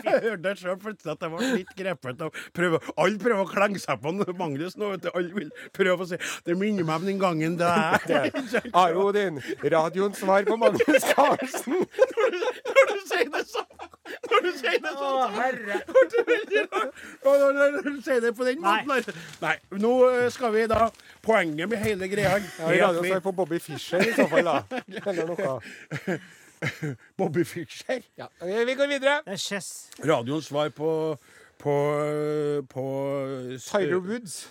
Jeg 0.04 0.20
hørte 0.22 0.50
sjøl 0.60 0.76
plutselig 0.76 1.12
at 1.14 1.22
jeg 1.24 1.32
var 1.32 1.44
litt 1.56 1.70
grepet. 1.78 2.22
Og 2.26 2.34
prøver, 2.52 2.88
alle 3.00 3.20
prøver 3.22 3.40
å 3.46 3.48
klenge 3.48 3.80
seg 3.80 4.02
på 4.02 4.12
Magnus 4.36 4.76
nå. 4.76 4.90
vet 4.92 5.06
du. 5.06 5.08
Alle 5.16 5.32
vil 5.32 5.48
prøve 5.72 6.04
å 6.04 6.08
si 6.10 6.18
Det 6.44 6.56
minner 6.60 6.84
meg 6.84 7.00
om 7.00 7.06
den 7.08 7.20
gangen 7.22 7.56
da 7.56 7.70
Are 8.76 8.98
Odin, 9.06 9.40
radioens 9.64 10.20
svar 10.20 10.44
på 10.44 10.58
Magnus 10.60 11.06
Carlsen. 11.14 11.80
når, 11.80 12.36
du, 12.36 12.44
når 12.68 12.92
du 12.92 13.06
sier 13.08 13.32
det 13.32 13.42
sånn 13.48 13.59
Å, 14.78 14.96
sånn. 14.96 15.34
herre. 15.34 15.80
Det 18.20 18.34
på 18.36 18.44
den 18.44 18.60
måten 18.62 18.90
der. 18.90 19.14
Nei. 19.42 19.56
Nå 19.80 19.92
eh, 20.08 20.30
skal 20.32 20.52
vi 20.54 20.66
da 20.70 20.88
Poenget 21.24 21.68
med 21.70 21.78
hele 21.82 22.08
greia 22.10 22.38
Ja, 22.74 22.90
vi 22.96 23.20
på 23.22 23.32
Bobby 23.36 23.58
Fischer 23.62 24.02
i 24.04 24.12
så 24.16 24.26
fall, 24.30 24.46
da. 24.46 24.62
Eller 25.10 25.26
noe. 25.30 25.60
Bobby 27.18 27.44
Fischer. 27.44 28.00
Ja, 28.18 28.26
vi 28.40 28.74
går 28.76 28.86
videre. 28.90 29.20
Det 29.26 29.32
er 29.36 29.40
chess. 29.40 29.90
Radioens 30.04 30.46
svar 30.50 30.68
på 30.76 30.90
på, 31.60 31.74
på 32.72 32.84
Tyro 33.60 34.00
Woods. 34.00 34.48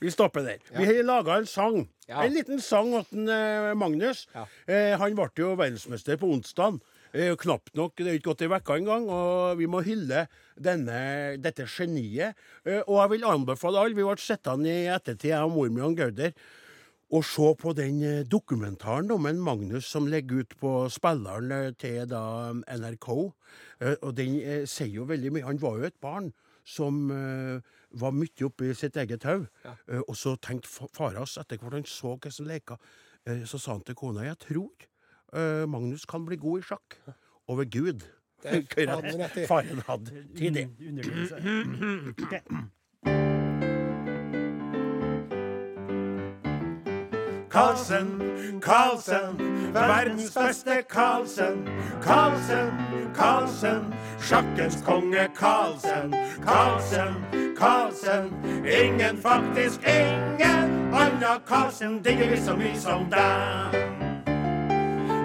Vi 0.00 0.10
stopper 0.10 0.40
der. 0.40 0.56
Vi 0.78 0.84
har 0.84 1.02
laga 1.02 1.36
en 1.36 1.46
sang. 1.46 1.88
Ja. 2.08 2.24
En 2.24 2.32
liten 2.32 2.60
sang 2.60 2.92
til 3.08 3.28
eh, 3.28 3.72
Magnus. 3.78 4.26
Ja. 4.34 4.44
Eh, 4.68 4.98
han 5.00 5.16
ble 5.16 5.28
jo 5.38 5.54
verdensmester 5.56 6.18
på 6.20 6.28
onsdag. 6.34 6.80
Eh, 7.12 7.34
knapt 7.36 7.74
nok, 7.76 7.92
det 8.00 8.08
er 8.08 8.16
ikke 8.16 8.30
gått 8.30 8.42
ei 8.46 8.48
uke 8.48 8.74
engang, 8.80 9.04
og 9.12 9.58
vi 9.58 9.66
må 9.68 9.82
hylle 9.84 10.24
denne, 10.56 11.36
dette 11.44 11.66
geniet. 11.68 12.38
Eh, 12.64 12.80
og 12.86 13.02
jeg 13.02 13.10
vil 13.12 13.26
anbefale 13.28 13.82
alle, 13.82 13.96
vi 13.98 14.06
ble 14.06 14.16
sittende 14.16 14.72
i 14.72 14.86
ettertid, 14.88 15.28
jeg 15.34 15.44
og 15.44 15.52
mor 15.52 15.68
mi 15.68 15.82
og 15.84 15.98
Gauder, 15.98 16.32
og 17.12 17.26
se 17.28 17.50
på 17.60 17.74
den 17.76 17.98
eh, 18.08 18.22
dokumentaren 18.24 19.12
om 19.12 19.28
en 19.28 19.42
Magnus 19.44 19.90
som 19.92 20.08
legger 20.08 20.40
ut 20.40 20.56
på 20.56 20.72
spilleren 20.88 21.52
eh, 21.52 21.74
til 21.76 22.08
da 22.08 22.22
NRK. 22.78 23.08
Og 23.12 24.14
den 24.16 24.38
eh, 24.40 24.64
sier 24.70 25.02
jo 25.02 25.04
veldig 25.10 25.34
mye. 25.34 25.44
Han 25.50 25.60
var 25.60 25.82
jo 25.82 25.90
et 25.90 25.98
barn 26.00 26.30
som 26.64 27.10
eh, 27.12 27.74
var 28.00 28.14
mye 28.16 28.46
oppi 28.48 28.70
sitt 28.78 28.96
eget 28.96 29.26
hode. 29.28 29.50
Eh, 29.68 30.00
og 30.00 30.16
så 30.16 30.32
tenkte 30.40 30.72
faras 30.72 31.36
far 31.36 31.44
etter 31.44 31.60
hvert 31.60 31.76
han 31.76 31.84
så 31.84 32.16
hva 32.16 32.32
som 32.32 32.48
leka, 32.48 32.80
så 33.46 33.58
sa 33.60 33.76
han 33.76 33.84
til 33.86 33.94
kona 33.94 34.24
jeg 34.26 34.40
tror 34.48 34.88
eh, 35.36 35.68
Magnus 35.68 36.06
kan 36.06 36.24
bli 36.26 36.36
god 36.36 36.58
i 36.58 36.62
sjakk. 36.62 36.98
Over 37.48 37.64
Gud 37.64 38.04
faren 39.46 39.82
hadde 39.86 40.10
til 40.36 40.54
det. 40.54 40.68
Carlsen, 47.50 48.20
Carlsen, 48.60 49.38
verdens 49.74 50.34
beste 50.34 50.82
Carlsen. 50.88 51.68
Carlsen, 52.02 52.70
Carlsen, 53.14 53.94
sjakkens 54.20 54.82
konge 54.86 55.28
Carlsen. 55.36 56.14
Carlsen, 56.44 57.14
Carlsen, 57.56 58.32
ingen, 58.66 59.18
faktisk 59.22 59.80
ingen 59.80 60.94
anna 60.94 61.38
Carlsen 61.46 62.02
digger 62.02 62.30
vi 62.30 62.36
så 62.36 62.56
mye 62.56 62.78
som 62.80 63.10
deg. 63.10 63.91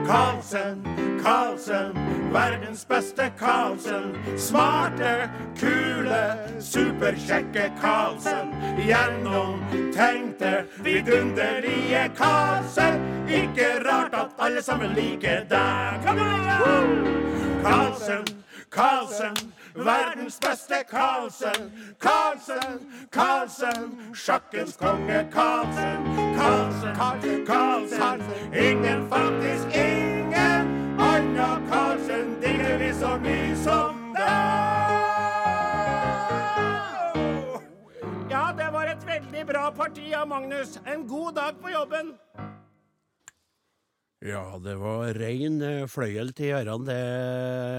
Carlsen, 0.07 0.83
Karlsen, 1.23 1.93
verdens 2.33 2.85
beste 2.85 3.31
Karlsen. 3.39 4.15
Smarte, 4.37 5.29
kule, 5.59 6.37
superkjekke 6.59 7.71
Karlsen. 7.81 8.53
Gjennomtenkte, 8.77 10.65
vidunderlige 10.83 12.11
Karlsen. 12.15 13.01
Ikke 13.27 13.67
rart 13.83 14.13
at 14.13 14.29
alle 14.39 14.61
sammen 14.61 14.95
liker 14.95 15.43
deg. 15.49 16.07
Karlsen, 17.63 18.25
Carlsen, 18.71 19.35
verdens 19.75 20.39
beste 20.39 20.83
Karlsen. 20.89 21.71
Karlsen, 21.99 22.79
Karlsen, 23.11 24.13
sjakkens 24.13 24.77
konge 24.77 25.27
Karlsen. 25.33 25.99
Karlsen, 26.39 27.45
Karlsen, 27.45 28.23
ingen, 28.53 29.09
faktisk 29.09 29.75
ingen 29.75 29.96
anna 31.37 31.69
Carlsen 31.69 32.41
digger 32.41 32.77
vi 32.81 32.93
så 32.93 33.17
mye 33.21 33.55
som 33.61 33.97
deg. 34.15 34.25
Ja, 38.31 38.43
det 38.57 38.69
var 38.73 38.89
et 38.91 39.03
veldig 39.07 39.43
bra 39.49 39.67
parti 39.75 40.11
av 40.17 40.27
Magnus. 40.29 40.79
En 40.85 41.05
god 41.07 41.37
dag 41.37 41.59
på 41.61 41.73
jobben. 41.73 42.15
Ja, 44.25 44.57
det 44.57 44.73
var 44.81 45.13
rein 45.13 45.59
eh, 45.61 45.83
fløyel 45.85 46.31
til 46.33 46.55
ørene, 46.57 46.87
det, 46.89 46.95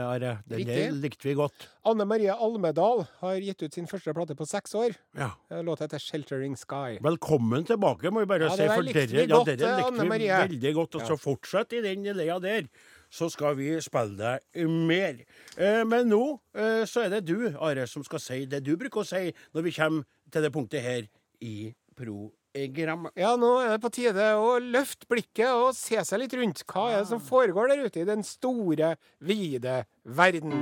Are. 0.06 0.36
Den 0.46 0.68
der 0.68 0.92
likte 0.94 1.26
vi 1.26 1.34
godt. 1.34 1.66
Anne 1.82 2.06
Marie 2.06 2.30
Almedal 2.30 3.02
har 3.18 3.40
gitt 3.42 3.64
ut 3.66 3.74
sin 3.74 3.90
første 3.90 4.14
plate 4.14 4.36
på 4.38 4.46
seks 4.46 4.76
år. 4.78 4.94
Ja. 5.18 5.32
Eh, 5.50 5.64
Låta 5.66 5.88
heter 5.88 5.98
'Sheltering 5.98 6.54
Sky'. 6.54 7.02
Velkommen 7.02 7.66
tilbake, 7.66 8.12
må 8.14 8.22
vi 8.22 8.30
bare 8.30 8.46
Ja, 8.46 8.54
si. 8.54 8.62
det 8.62 8.68
der 8.68 8.74
For 8.76 8.86
likte 8.86 9.06
dere, 9.06 9.26
vi 9.26 9.26
godt, 9.26 9.48
ja, 9.48 9.56
dere 9.56 9.68
eh, 9.72 9.76
likte 9.82 10.00
Anne 10.06 10.18
vi 10.18 10.30
veldig 10.30 10.74
godt. 10.78 10.94
Og 10.94 11.02
så 11.10 11.18
fortsett 11.18 11.72
i 11.72 11.82
den 11.82 12.06
leia 12.16 12.38
der, 12.38 12.70
så 13.10 13.28
skal 13.32 13.56
vi 13.58 13.70
spille 13.84 14.16
deg 14.18 14.68
mer. 14.68 15.22
Eh, 15.56 15.82
men 15.88 16.10
nå 16.12 16.22
eh, 16.56 16.84
så 16.88 17.06
er 17.06 17.16
det 17.16 17.26
du, 17.28 17.50
Are, 17.56 17.86
som 17.88 18.04
skal 18.06 18.22
si 18.22 18.42
det 18.50 18.62
du 18.66 18.74
bruker 18.80 19.02
å 19.02 19.08
si 19.08 19.28
når 19.56 19.68
vi 19.68 19.76
kommer 19.78 20.08
til 20.32 20.44
det 20.44 20.52
punktet 20.54 20.84
her 20.84 21.08
i 21.44 21.72
programmet. 21.98 23.12
Ja, 23.18 23.34
nå 23.38 23.52
er 23.62 23.74
det 23.74 23.82
på 23.84 23.92
tide 23.94 24.32
å 24.40 24.56
løfte 24.62 25.08
blikket 25.10 25.52
og 25.52 25.72
se 25.78 26.00
seg 26.04 26.24
litt 26.24 26.36
rundt. 26.38 26.64
Hva 26.68 26.88
er 26.92 27.02
det 27.02 27.10
som 27.12 27.22
foregår 27.22 27.72
der 27.72 27.86
ute 27.86 28.02
i 28.02 28.08
den 28.08 28.24
store, 28.26 28.96
vide 29.20 29.82
verden? 30.04 30.54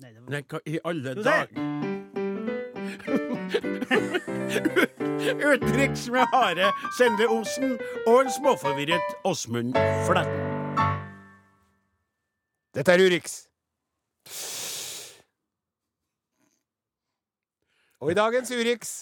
Nei, 0.00 0.12
det 0.12 0.20
var 0.22 0.32
Nei, 0.32 0.42
hva 0.48 0.64
i 0.64 0.80
alle 0.88 1.14
dager 1.20 1.88
Utenriks 5.40 6.10
med 6.10 6.24
Hare 6.32 6.72
Sende 6.98 7.28
Osen 7.28 7.76
og 8.06 8.24
en 8.24 8.32
småforvirret 8.38 9.18
Åsmund 9.24 9.76
Flatten. 10.08 10.49
Dette 12.74 12.92
er 12.92 13.02
Urix. 13.02 13.46
Og 18.00 18.10
i 18.12 18.14
dagens 18.14 18.50
Urix 18.54 18.92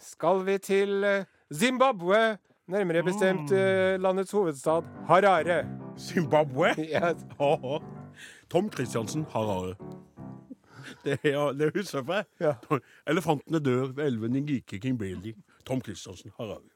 skal 0.00 0.44
vi 0.46 0.58
til 0.58 1.04
eh, 1.04 1.24
Zimbabwe, 1.54 2.38
nærmere 2.70 3.02
bestemt 3.02 3.50
eh, 3.52 3.98
landets 4.00 4.30
hovedstad 4.30 4.86
Harare. 5.08 5.64
Zimbabwe? 5.98 6.74
Yes. 6.78 7.26
Tom 8.50 8.72
Christiansen 8.72 9.26
Harare. 9.30 9.74
Det, 11.04 11.18
ja, 11.24 11.52
det 11.52 11.72
husker 11.76 12.02
jeg. 12.14 12.24
Ja. 12.40 12.54
Elefantene 13.06 13.58
dør 13.58 13.86
ved 13.92 14.04
elven 14.06 14.32
Ngike 14.42 14.78
Kimbeli. 14.78 15.34
Tom 15.66 15.82
Christiansen 15.84 16.30
Harare. 16.38 16.70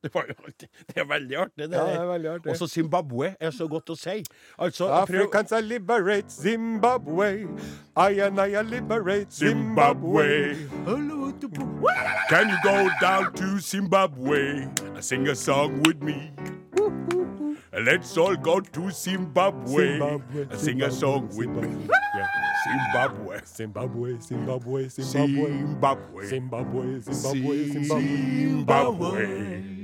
Det, 0.04 0.14
var 0.14 0.24
jo 0.28 0.34
alltid, 0.46 0.68
det 0.88 0.96
er 0.96 1.04
veldig 1.04 1.36
artig. 1.36 1.68
Det 1.68 1.76
Ja, 1.76 1.82
det 1.86 1.96
er 2.00 2.06
veldig 2.08 2.28
artig. 2.30 2.50
Også 2.52 2.66
Zimbabwe 2.66 3.34
er 3.40 3.50
så 3.50 3.66
godt 3.68 3.90
å 3.90 3.96
si. 4.00 4.22
Altså, 4.58 4.86
prøv- 4.88 5.02
Africans 5.02 5.52
I 5.52 5.60
liberate 5.60 6.30
Zimbabwe. 6.32 7.28
I 7.96 8.20
and 8.24 8.40
I 8.40 8.62
liberate 8.62 9.30
Zimbabwe. 9.30 10.54
Can 12.30 12.48
you 12.48 12.58
go 12.62 12.88
down 13.00 13.32
to 13.34 13.58
Zimbabwe 13.60 14.68
and 14.94 15.04
sing 15.04 15.28
a 15.28 15.34
song 15.34 15.82
with 15.86 16.00
me? 16.02 16.30
Let's 17.72 18.16
all 18.18 18.36
go 18.36 18.60
to 18.60 18.90
Zimbabwe, 18.90 19.98
Zimbabwe, 19.98 20.42
and 20.50 20.58
sing 20.60 20.82
a 20.82 20.90
song 20.90 21.28
with 21.36 21.48
me. 21.48 21.62
Zimbabwe. 21.62 21.88
Yeah. 22.16 22.28
Zimbabwe. 22.64 23.40
Zimbabwe, 23.44 24.16
Zimbabwe, 24.20 24.88
Zimbabwe. 24.88 26.26
Zimbabwe. 26.26 26.26
Zimbabwe, 26.26 27.00
Zimbabwe, 27.00 27.64
Zimbabwe. 27.64 28.44
Zimbabwe. 28.44 29.79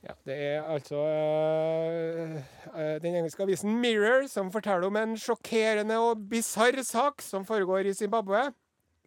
Ja, 0.00 0.14
det 0.24 0.36
er 0.42 0.62
altså 0.64 0.96
øh, 0.96 2.36
øh, 2.76 3.02
den 3.02 3.14
engelske 3.14 3.42
avisen 3.42 3.80
Mirror 3.80 4.26
som 4.28 4.52
forteller 4.52 4.86
om 4.88 4.96
en 4.96 5.18
sjokkerende 5.20 5.98
og 6.00 6.22
bisarr 6.30 6.80
sak 6.82 7.20
som 7.22 7.44
foregår 7.44 7.78
i 7.90 7.94
Zimbabwe. 7.94 8.46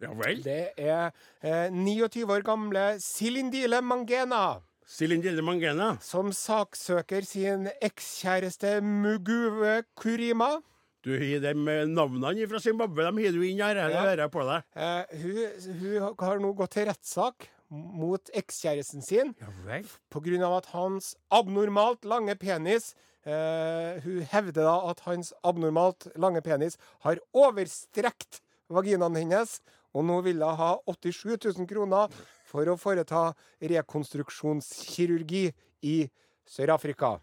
Ja 0.02 0.12
vel. 0.14 0.44
Det 0.44 0.68
er 0.78 1.10
øh, 1.44 1.72
29 1.72 2.32
år 2.32 2.42
gamle 2.46 3.00
Silindile 3.00 3.80
Mangena 3.82 4.60
Silindile 4.86 5.42
Mangena. 5.42 5.96
som 6.00 6.32
saksøker 6.32 7.24
sin 7.24 7.68
ekskjæreste 7.82 8.80
Muguve 8.80 9.82
Kurima. 9.96 10.60
Du 11.04 11.10
har 11.12 11.48
eh, 11.48 11.88
navnene 11.88 12.46
fra 12.48 12.58
Zimbabwe. 12.60 13.02
De 13.02 13.24
har 13.24 13.32
du 13.32 13.42
inn 13.42 13.60
her. 13.60 13.76
Jeg 13.76 14.00
hører 14.00 14.28
på 14.28 14.44
deg. 14.48 14.62
Eh, 14.76 15.18
hun, 15.22 15.74
hun 15.80 16.14
har 16.20 16.38
nå 16.40 16.52
gått 16.56 16.76
til 16.78 16.88
rettssak 16.88 17.48
mot 17.70 18.30
ekskjæresten 18.36 19.02
sin 19.02 19.32
Ja 19.40 19.48
vel. 19.64 19.86
på 20.12 20.20
grunn 20.24 20.44
av 20.46 20.58
at 20.60 20.66
hans 20.74 21.14
abnormalt 21.32 22.04
lange 22.04 22.34
penis 22.38 22.92
eh, 23.26 24.00
Hun 24.04 24.22
hevder 24.30 24.66
da 24.68 24.76
at 24.90 25.00
hans 25.06 25.32
abnormalt 25.42 26.08
lange 26.16 26.42
penis 26.44 26.78
har 27.06 27.18
overstrekt 27.32 28.42
vaginaen 28.68 29.16
hennes, 29.16 29.60
og 29.94 30.04
nå 30.08 30.20
vil 30.26 30.42
hun 30.42 30.56
ha 30.58 30.70
87 30.88 31.36
000 31.58 31.68
kroner 31.70 32.12
for 32.48 32.66
å 32.68 32.76
foreta 32.80 33.32
rekonstruksjonskirurgi 33.60 35.46
i 35.82 35.96
Sør-Afrika. 36.46 37.18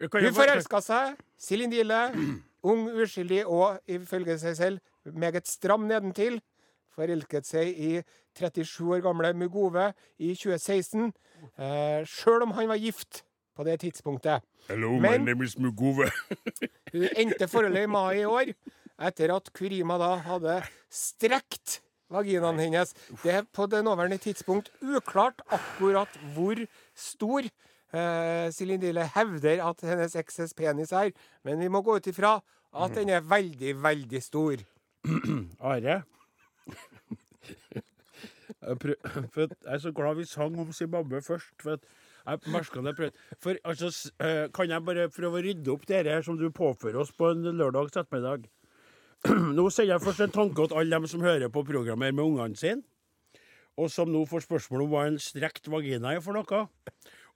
Hun 0.00 0.34
forelska 0.34 0.80
seg. 0.82 1.18
Silindile. 1.38 2.08
Ung, 2.62 2.86
uskyldig 2.94 3.42
og 3.50 3.80
ifølge 3.90 4.36
seg 4.38 4.56
selv 4.58 5.14
meget 5.18 5.48
stram 5.50 5.86
nedentil. 5.88 6.40
Forelsket 6.94 7.46
seg 7.48 7.70
i 7.72 7.92
37 8.38 8.88
år 8.96 9.02
gamle 9.04 9.32
Mugove 9.36 9.90
i 10.18 10.32
2016. 10.34 11.12
Eh, 11.58 12.02
Sjøl 12.08 12.42
om 12.46 12.54
han 12.56 12.68
var 12.70 12.80
gift 12.80 13.22
på 13.56 13.64
det 13.68 13.80
tidspunktet. 13.82 14.42
Hello, 14.68 14.98
Men- 14.98 15.24
my 15.24 15.32
name 15.32 15.44
is 15.44 15.58
Mugove. 15.58 16.10
Hun 16.92 17.08
endte 17.16 17.48
forholdet 17.48 17.84
i 17.84 17.90
mai 17.90 18.20
i 18.22 18.24
år, 18.28 18.54
etter 19.02 19.34
at 19.34 19.50
Kurima 19.52 19.98
da 20.00 20.14
hadde 20.24 20.60
strekt 20.92 21.80
vaginaen 22.12 22.58
hennes. 22.60 22.94
Det 23.22 23.32
er 23.32 23.42
på 23.52 23.66
det 23.66 23.82
nåværende 23.84 24.18
tidspunkt 24.20 24.70
uklart 24.82 25.40
akkurat 25.50 26.12
hvor 26.34 26.60
stor 26.94 27.42
eh, 27.48 28.50
Celine 28.52 28.80
Dille 28.82 29.06
hevder 29.14 29.62
at 29.64 29.80
hennes 29.88 30.16
ekses 30.16 30.52
penis 30.54 30.92
er, 30.92 31.12
men 31.44 31.60
vi 31.60 31.68
må 31.72 31.80
gå 31.82 31.96
ut 31.96 32.06
ifra 32.12 32.38
at 32.72 32.94
den 32.96 33.10
er 33.12 33.20
veldig, 33.20 33.74
veldig 33.82 34.22
stor. 34.24 34.56
Are? 35.60 36.02
Jeg, 38.62 38.96
jeg 39.36 39.48
er 39.66 39.78
så 39.82 39.92
glad 39.92 40.16
vi 40.20 40.24
sang 40.28 40.58
om 40.60 40.72
Zimbabwe 40.72 41.22
først. 41.22 41.54
For 41.62 41.78
jeg 42.26 42.38
merket 42.54 42.98
det. 42.98 43.10
For 43.42 43.58
altså, 43.64 44.12
eh, 44.22 44.48
kan 44.54 44.70
jeg 44.70 44.84
bare 44.86 45.08
prøve 45.10 45.40
å 45.40 45.44
rydde 45.44 45.72
opp 45.72 45.86
det 45.88 46.18
som 46.24 46.38
du 46.38 46.48
påfører 46.50 47.00
oss 47.02 47.12
på 47.12 47.32
en 47.32 47.42
lørdags 47.58 47.96
ettermiddag? 47.96 48.46
Nå 49.56 49.68
sender 49.70 49.94
jeg 49.94 50.04
først 50.04 50.24
en 50.24 50.34
tanke 50.34 50.68
til 50.68 50.78
alle 50.78 50.98
dem 50.98 51.06
som 51.10 51.22
hører 51.22 51.50
på 51.52 51.64
programmet 51.66 52.14
med 52.14 52.24
ungene 52.24 52.58
sine, 52.58 52.82
og 53.78 53.90
som 53.90 54.10
nå 54.12 54.24
får 54.28 54.44
spørsmål 54.44 54.82
om 54.84 54.90
hva 54.92 55.04
en 55.08 55.18
strekt 55.22 55.70
vagina 55.72 56.10
er 56.12 56.20
for 56.20 56.36
noe. 56.36 56.66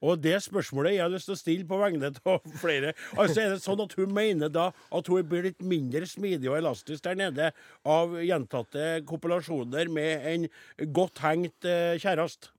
Og 0.04 0.18
det 0.20 0.34
spørsmålet 0.44 0.92
jeg 0.92 1.00
har 1.06 1.12
lyst 1.12 1.24
til 1.30 1.32
å 1.36 1.40
stille 1.40 1.64
på 1.68 1.78
vegne 1.80 2.10
av 2.28 2.44
flere. 2.64 2.92
Altså 3.16 3.40
Er 3.40 3.54
det 3.54 3.62
sånn 3.64 3.80
at 3.86 3.94
hun 3.96 4.12
mener 4.12 4.50
da 4.52 4.66
at 4.92 5.08
hun 5.08 5.24
blir 5.28 5.46
litt 5.48 5.62
mindre 5.64 6.04
smidig 6.08 6.50
og 6.50 6.58
elastisk 6.58 7.04
der 7.06 7.16
nede 7.16 7.50
av 7.88 8.12
gjentatte 8.20 9.00
kopulasjoner 9.08 9.88
med 9.88 10.26
en 10.34 10.46
godt 10.92 11.22
hengt 11.24 11.64
eh, 11.64 11.96
kjæreste? 12.02 12.52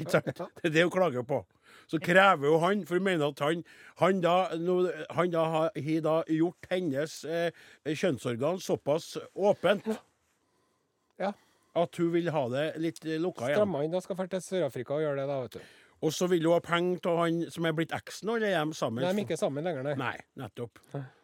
Ikke 0.00 0.14
sant? 0.14 0.30
Det 0.62 0.70
er 0.70 0.76
det 0.78 0.86
hun 0.86 0.94
klager 0.94 1.26
på. 1.26 1.42
Så 1.90 1.98
krever 1.98 2.46
jo 2.46 2.60
han, 2.62 2.84
for 2.86 3.00
hun 3.00 3.04
mener 3.08 3.32
at 3.32 3.40
han, 3.42 3.64
han 3.98 4.20
da, 4.22 4.34
han 5.10 5.32
da 5.34 5.44
har 5.50 5.72
har 5.74 6.02
da 6.06 6.16
gjort 6.30 6.68
hennes 6.70 7.16
eh, 7.26 7.50
kjønnsorgan 7.84 8.62
såpass 8.62 9.16
åpent 9.34 9.90
Ja. 11.20 11.32
at 11.74 11.98
hun 11.98 12.12
vil 12.14 12.30
ha 12.30 12.44
det 12.54 12.64
litt 12.80 13.02
eh, 13.04 13.18
lukka 13.20 13.50
igjen. 13.50 13.58
Stramma 13.58 13.82
inn 13.84 13.98
og 13.98 14.06
skal 14.06 14.16
dra 14.22 14.28
til 14.30 14.44
Sør-Afrika 14.46 14.96
og 14.96 15.02
gjøre 15.04 15.18
det, 15.20 15.26
da, 15.28 15.40
vet 15.44 15.58
du. 15.58 15.79
Og 16.00 16.14
så 16.16 16.28
vil 16.32 16.46
hun 16.48 16.56
ha 16.56 16.60
penger 16.64 17.10
av 17.10 17.18
han 17.24 17.42
som 17.52 17.66
er 17.68 17.74
blitt 17.76 17.92
eksen, 17.96 18.30
eller 18.32 18.54
er 18.54 18.64
de 18.64 18.76
sammen? 18.76 19.04
Nei, 19.04 19.12
de 19.12 19.24
er 19.24 19.28
ikke 19.28 19.40
sammen 19.40 19.66
lenger, 19.66 19.84
nei. 19.90 19.96
Nei, 20.00 20.14
nettopp. 20.40 20.80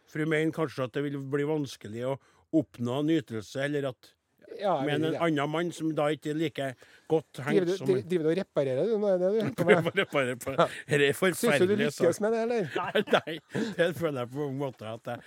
For 0.06 0.22
hun 0.22 0.28
mener 0.30 0.52
kanskje 0.54 0.84
at 0.84 0.98
det 0.98 1.02
vil 1.06 1.16
bli 1.32 1.46
vanskelig 1.48 2.04
å 2.10 2.12
oppnå 2.56 3.00
en 3.00 3.14
ytelse, 3.16 3.64
eller 3.64 3.90
at 3.92 4.12
Ja, 4.60 4.76
med 4.86 5.02
en 5.02 5.16
annen 5.18 5.50
mann 5.50 5.72
som 5.74 5.90
da 5.96 6.06
ikke 6.14 6.30
er 6.30 6.38
like 6.38 6.68
godt 7.10 7.40
hengt 7.44 7.66
du 7.66 7.72
som 7.76 7.88
driver 7.88 8.28
du 8.28 8.30
og 8.30 8.38
reparerer, 8.38 8.86
du? 8.86 8.94
Nå 9.00 9.10
er 9.10 9.18
det 9.20 9.32
du 9.58 9.64
holder 9.64 9.82
på 9.82 9.92
reparere 9.98 10.36
på. 10.44 10.54
Dette 10.54 11.00
er 11.08 11.16
Syns 11.18 11.18
du 11.18 11.26
du 11.26 11.40
forferdelig 11.42 11.78
lykkes 11.82 12.20
med 12.24 12.36
det, 12.36 12.44
eller? 12.46 12.70
Nei, 13.16 13.34
det 13.80 13.88
føler 13.98 14.20
jeg 14.22 14.32
på 14.36 14.46
en 14.46 14.60
måte 14.60 14.92
at 14.92 15.10
jeg 15.12 15.24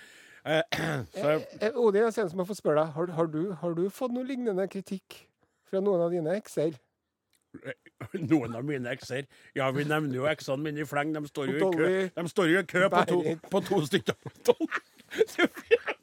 eh, 0.50 0.62
Eh, 1.60 1.76
Odin, 1.76 2.06
jeg 2.06 2.14
ser 2.16 2.30
ut 2.30 2.32
som 2.32 2.40
jeg 2.42 2.48
får 2.48 2.58
spørre 2.62 2.80
deg, 2.86 2.94
har, 2.96 3.12
har, 3.18 3.28
du, 3.34 3.40
har 3.60 3.74
du 3.76 3.82
fått 3.92 4.14
noe 4.16 4.24
lignende 4.26 4.64
kritikk 4.72 5.20
fra 5.68 5.82
noen 5.84 6.06
av 6.06 6.14
dine 6.14 6.32
ekser? 6.40 6.78
Noen 8.30 8.54
av 8.56 8.64
mine 8.64 8.92
ekser 8.94 9.26
Ja, 9.58 9.70
vi 9.74 9.84
nevner 9.84 10.14
jo 10.20 10.28
eksene 10.30 10.62
mine 10.64 10.84
i 10.84 10.88
fleng. 10.88 11.12
De 11.16 11.24
står 11.28 11.50
jo 11.50 11.56
i 11.58 11.70
kø, 11.74 11.90
de 12.16 12.28
står 12.30 12.52
jo 12.52 12.62
i 12.62 12.68
kø 12.70 12.86
på, 12.92 13.04
to, 13.10 13.20
på 13.50 13.62
to 13.68 13.82
stykker. 13.88 14.14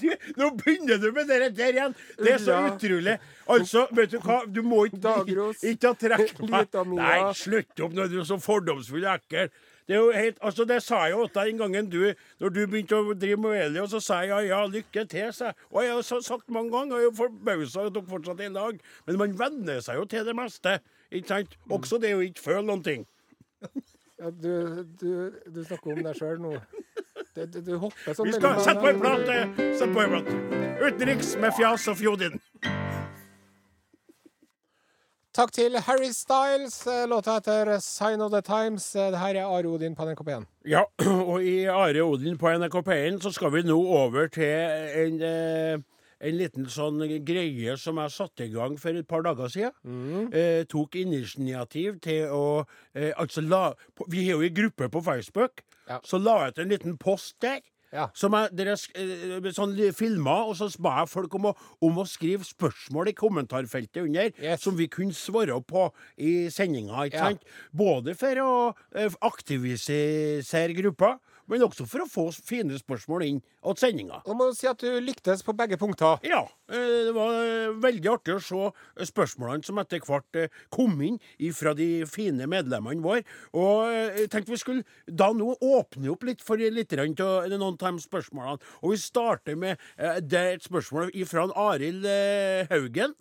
Du, 0.00 0.06
nå 0.40 0.46
begynner 0.56 0.96
du 0.96 1.10
med 1.12 1.26
det 1.28 1.50
der 1.56 1.74
igjen! 1.74 1.94
Det 2.16 2.30
er 2.32 2.38
så 2.40 2.54
utrolig. 2.70 3.18
Altså, 3.50 3.82
vet 3.92 4.14
du 4.14 4.16
hva, 4.24 4.38
du 4.48 4.62
må 4.64 4.86
ikke. 4.88 5.12
Ikke 5.68 5.90
trekke 6.00 6.48
meg 6.48 6.78
Nei, 6.94 7.18
slutt 7.36 7.82
opp 7.84 7.96
nå, 7.96 8.06
du 8.08 8.20
er 8.22 8.28
så 8.28 8.38
fordomsfull 8.40 9.04
og 9.04 9.18
ekkel. 9.18 9.50
Det 9.90 9.96
er 9.96 10.04
jo 10.04 10.10
helt, 10.14 10.36
altså 10.46 10.62
det 10.70 10.76
sa 10.86 11.00
jeg 11.08 11.16
jo 11.16 11.24
til 11.26 11.48
den 11.50 11.56
gangen 11.58 11.88
du 11.90 11.96
Når 12.38 12.52
du 12.54 12.60
begynte 12.70 12.94
å 13.00 13.14
drive 13.18 13.40
med 13.42 13.56
Eli, 13.64 13.80
og 13.82 13.88
så 13.90 13.98
sa 13.98 14.20
jeg 14.22 14.30
ja, 14.30 14.38
ja, 14.46 14.60
lykke 14.70 15.02
til, 15.10 15.32
sa 15.34 15.48
jeg. 15.50 15.56
Og 15.72 15.82
jeg 15.82 15.96
har 15.96 16.20
sagt 16.22 16.46
mange 16.54 16.70
ganger, 16.70 16.94
og 16.94 17.02
jeg 17.02 17.10
er 17.10 17.16
forbausa 17.18 17.80
over 17.80 17.90
at 17.90 17.96
dere 17.98 18.10
fortsatt 18.12 18.40
er 18.44 18.52
i 18.52 18.54
lag. 18.54 18.78
Men 19.08 19.18
man 19.24 19.34
venner 19.40 19.80
seg 19.82 19.98
jo 19.98 20.04
til 20.12 20.28
det 20.30 20.36
meste. 20.38 20.76
Ikke 21.10 21.32
sant? 21.32 21.56
Også 21.74 21.98
det 21.98 22.14
å 22.14 22.22
ikke 22.22 22.44
føle 22.44 22.62
noen 22.70 22.84
ting. 22.86 23.08
Ja, 24.20 24.30
du, 24.30 24.84
du, 25.00 25.10
du 25.50 25.60
snakker 25.64 25.96
om 25.96 26.04
deg 26.06 26.14
sjøl 26.20 26.38
nå. 26.44 26.54
Du, 27.34 27.42
du, 27.46 27.58
du 27.64 27.72
hopper 27.82 28.14
sånn 28.14 28.28
Vi 28.30 28.36
skal 28.38 28.60
sette 28.62 28.80
på 28.84 28.92
en 28.92 29.02
prat. 29.02 29.26
eh, 29.32 29.74
Sett 29.80 29.90
på 29.96 30.04
en 30.06 30.14
plate. 30.14 30.38
Utenriks 30.86 31.34
med 31.42 31.56
fjas 31.58 31.88
og 31.90 31.98
fjodin. 32.00 32.38
Takk 35.30 35.52
til 35.52 35.76
Harry 35.86 36.10
Styles. 36.10 36.86
eh, 36.86 37.06
Låta 37.08 37.34
heter 37.34 37.78
'Sign 37.78 38.20
of 38.20 38.32
the 38.32 38.40
Times'. 38.40 38.92
Dette 38.92 39.10
Det 39.12 39.18
her 39.18 39.34
er 39.34 39.46
Are 39.46 39.66
Odin 39.68 39.94
på 39.94 40.02
NRK1. 40.02 40.44
Ja, 40.66 40.82
og 41.30 41.44
i 41.44 41.64
Are 41.64 42.02
Odin 42.02 42.38
på 42.38 42.48
NRK 42.58 42.74
P1 42.82 43.20
så 43.22 43.30
skal 43.32 43.52
vi 43.52 43.62
nå 43.62 43.78
over 43.86 44.26
til 44.26 44.42
en, 44.44 45.22
eh, 45.22 45.78
en 46.20 46.34
liten 46.36 46.66
sånn 46.66 47.24
greie 47.24 47.76
som 47.76 47.96
jeg 47.96 48.10
satte 48.10 48.44
i 48.44 48.50
gang 48.50 48.76
for 48.80 48.88
et 48.88 49.06
par 49.08 49.22
dager 49.22 49.46
siden. 49.48 50.34
Eh, 50.34 50.64
tok 50.64 50.96
initiativ 50.96 52.00
til 52.00 52.26
å 52.28 52.64
eh, 52.94 53.12
Altså 53.16 53.40
la 53.40 53.72
Vi 54.08 54.26
er 54.28 54.32
jo 54.32 54.40
i 54.40 54.48
gruppe 54.50 54.88
på 54.90 55.00
Facebook. 55.04 55.62
Ja. 55.88 55.98
Så 56.04 56.18
la 56.18 56.44
jeg 56.44 56.54
til 56.54 56.62
en 56.62 56.68
liten 56.70 56.98
post 56.98 57.36
der. 57.40 57.60
Ja. 57.92 58.06
Som 58.14 58.36
jeg, 58.38 58.52
dere 58.54 58.76
eh, 58.76 59.48
sånn 59.56 59.72
filma, 59.96 60.36
og 60.46 60.54
så 60.58 60.68
ba 60.78 61.00
jeg 61.00 61.10
folk 61.10 61.34
om 61.34 61.48
å, 61.50 61.54
om 61.82 61.98
å 61.98 62.06
skrive 62.06 62.46
spørsmål 62.46 63.10
i 63.10 63.16
kommentarfeltet 63.18 64.04
under, 64.04 64.30
Yes. 64.40 64.62
som 64.62 64.76
vi 64.78 64.86
kunne 64.86 65.16
svare 65.16 65.56
på 65.66 65.88
i 66.18 66.48
sendinga. 66.54 67.06
ikke 67.10 67.30
Ja. 67.32 67.32
Både 67.74 68.14
for 68.14 68.42
å 68.44 68.52
eh, 68.94 69.10
aktivisere 69.20 70.74
gruppa, 70.76 71.18
men 71.50 71.64
også 71.66 71.86
for 71.88 72.04
å 72.04 72.08
få 72.08 72.26
fine 72.46 72.78
spørsmål 72.78 73.24
inn 73.26 73.40
til 73.42 73.78
sendinga. 73.80 74.22
Og 74.24 74.38
må 74.38 74.48
si 74.56 74.68
at 74.70 74.80
du 74.80 75.00
lyktes 75.02 75.42
på 75.46 75.54
begge 75.58 75.78
punkter. 75.80 76.22
Ja, 76.26 76.44
eh, 76.70 77.08
det 77.08 77.14
var 77.16 77.36
eh, 77.42 77.74
veldig 77.82 78.12
artig 78.14 78.36
å 78.36 78.42
se 78.44 78.60
eh, 78.70 79.08
spørsmålene 79.08 79.66
som 79.66 79.80
etter 79.82 80.02
hvert 80.06 80.40
kom 80.72 81.00
inn 81.04 81.18
fra 81.56 81.74
de 81.76 82.06
fine 82.10 82.46
medlemmene 82.50 83.02
våre. 83.04 83.24
Og 83.56 83.90
jeg 83.90 84.30
tenkte 84.32 84.54
vi 84.54 84.60
skulle 84.60 84.86
da 85.06 85.30
nå 85.36 85.56
åpne 85.58 86.12
opp 86.12 86.26
litt 86.28 86.44
for 86.44 86.60
litt 86.60 86.94
av 86.94 87.10
noen 87.50 87.66
av 87.74 87.80
de 87.82 88.04
spørsmålene. 88.04 88.70
Og 88.84 88.94
vi 88.94 89.02
starter 89.02 89.58
med 89.58 89.80
det 90.22 90.44
et 90.54 90.66
spørsmål 90.66 91.12
fra 91.28 91.48
Arild 91.68 92.06
Haugen. 92.70 93.16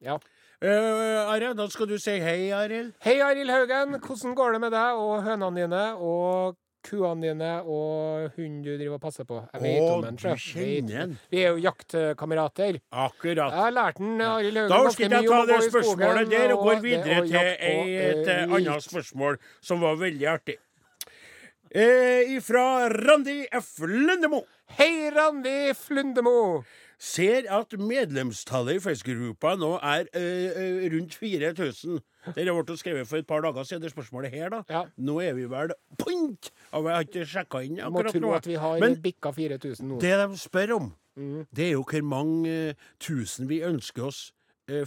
Ja. 0.00 0.20
Uh, 0.60 1.32
Arild, 1.32 1.56
da 1.56 1.64
skal 1.72 1.88
du 1.88 1.94
si 2.00 2.18
hei, 2.20 2.50
Arild. 2.52 2.92
Hei, 3.04 3.16
Arild 3.24 3.52
Haugen. 3.52 3.96
Hvordan 4.04 4.34
går 4.36 4.52
det 4.52 4.60
med 4.66 4.74
deg 4.76 4.98
og 5.00 5.22
hønene 5.24 5.56
dine 5.56 5.84
og 5.96 6.58
kuene 6.86 7.20
dine 7.22 7.50
og 7.62 8.30
hunden 8.36 8.62
du 8.64 8.70
driver 8.74 8.96
og 8.96 9.02
passer 9.02 9.26
på? 9.28 9.40
Jeg 9.52 9.62
vet 9.64 9.82
Å, 9.84 9.90
om 9.96 10.06
den, 10.06 10.18
du 10.20 10.26
kjenner 10.44 10.88
den. 10.90 11.14
Vi 11.32 11.42
er 11.42 11.54
jo 11.54 11.62
jaktkamerater. 11.66 12.80
Akkurat. 12.90 13.52
Jeg 13.54 13.64
har 13.66 13.76
lært 13.76 14.00
den, 14.00 14.16
Arild 14.24 14.60
Haugen, 14.62 14.72
Da 14.72 14.80
husker 14.86 15.06
orker 15.06 15.16
jeg 15.16 15.30
ta 15.30 15.40
det 15.50 15.60
spørsmålet 15.68 16.32
der 16.32 16.56
og 16.56 16.66
går 16.66 16.82
videre 16.86 17.20
å 17.20 17.28
til 17.28 17.36
jakte 17.36 17.70
et 17.70 18.26
eh, 18.26 18.42
eh, 18.42 18.58
annet 18.58 18.86
spørsmål 18.88 19.40
som 19.60 19.84
var 19.84 20.00
veldig 20.00 20.28
artig. 20.34 20.58
Eh, 21.70 22.34
ifra 22.34 22.88
Randi 22.90 23.44
F. 23.60 23.76
Lundemo. 23.86 24.42
Hei, 24.78 25.10
Randi 25.14 25.74
Flundemo! 25.78 26.64
Ser 27.00 27.46
at 27.48 27.72
medlemstallet 27.80 28.76
i 28.76 28.80
Facebook-gruppa 28.84 29.54
nå 29.56 29.70
er 29.80 30.04
ø, 30.12 30.24
ø, 30.52 30.88
rundt 30.92 31.14
4000. 31.16 32.00
Det 32.36 32.44
ble 32.44 32.76
skrevet 32.76 33.08
for 33.08 33.16
et 33.22 33.26
par 33.26 33.40
dager 33.40 33.64
siden, 33.64 33.80
det 33.82 33.92
spørsmålet 33.94 34.30
her, 34.34 34.50
da. 34.52 34.58
Ja. 34.68 34.82
Nå 35.00 35.14
er 35.24 35.32
vi 35.38 35.46
vel 35.48 35.72
point! 35.98 36.50
Jeg 36.74 36.82
har 36.92 37.06
ikke 37.06 37.24
sjekka 37.26 37.62
inn 37.64 37.80
akkurat 37.80 38.12
nå. 38.14 38.20
må 38.20 38.26
tro 38.26 38.34
at 38.36 38.46
vi 38.50 38.58
har 38.60 38.78
Men 38.84 38.98
bikka 39.00 39.32
4000 39.32 39.88
nå. 39.94 40.00
det 40.00 40.12
de 40.20 40.36
spør 40.38 40.76
om, 40.76 40.90
Mm. 41.18 41.46
det 41.52 41.64
er 41.66 41.72
jo 41.72 41.82
hvor 41.82 42.02
mange 42.06 42.74
tusen 43.02 43.48
vi 43.50 43.58
ønsker 43.66 44.04
oss 44.06 44.32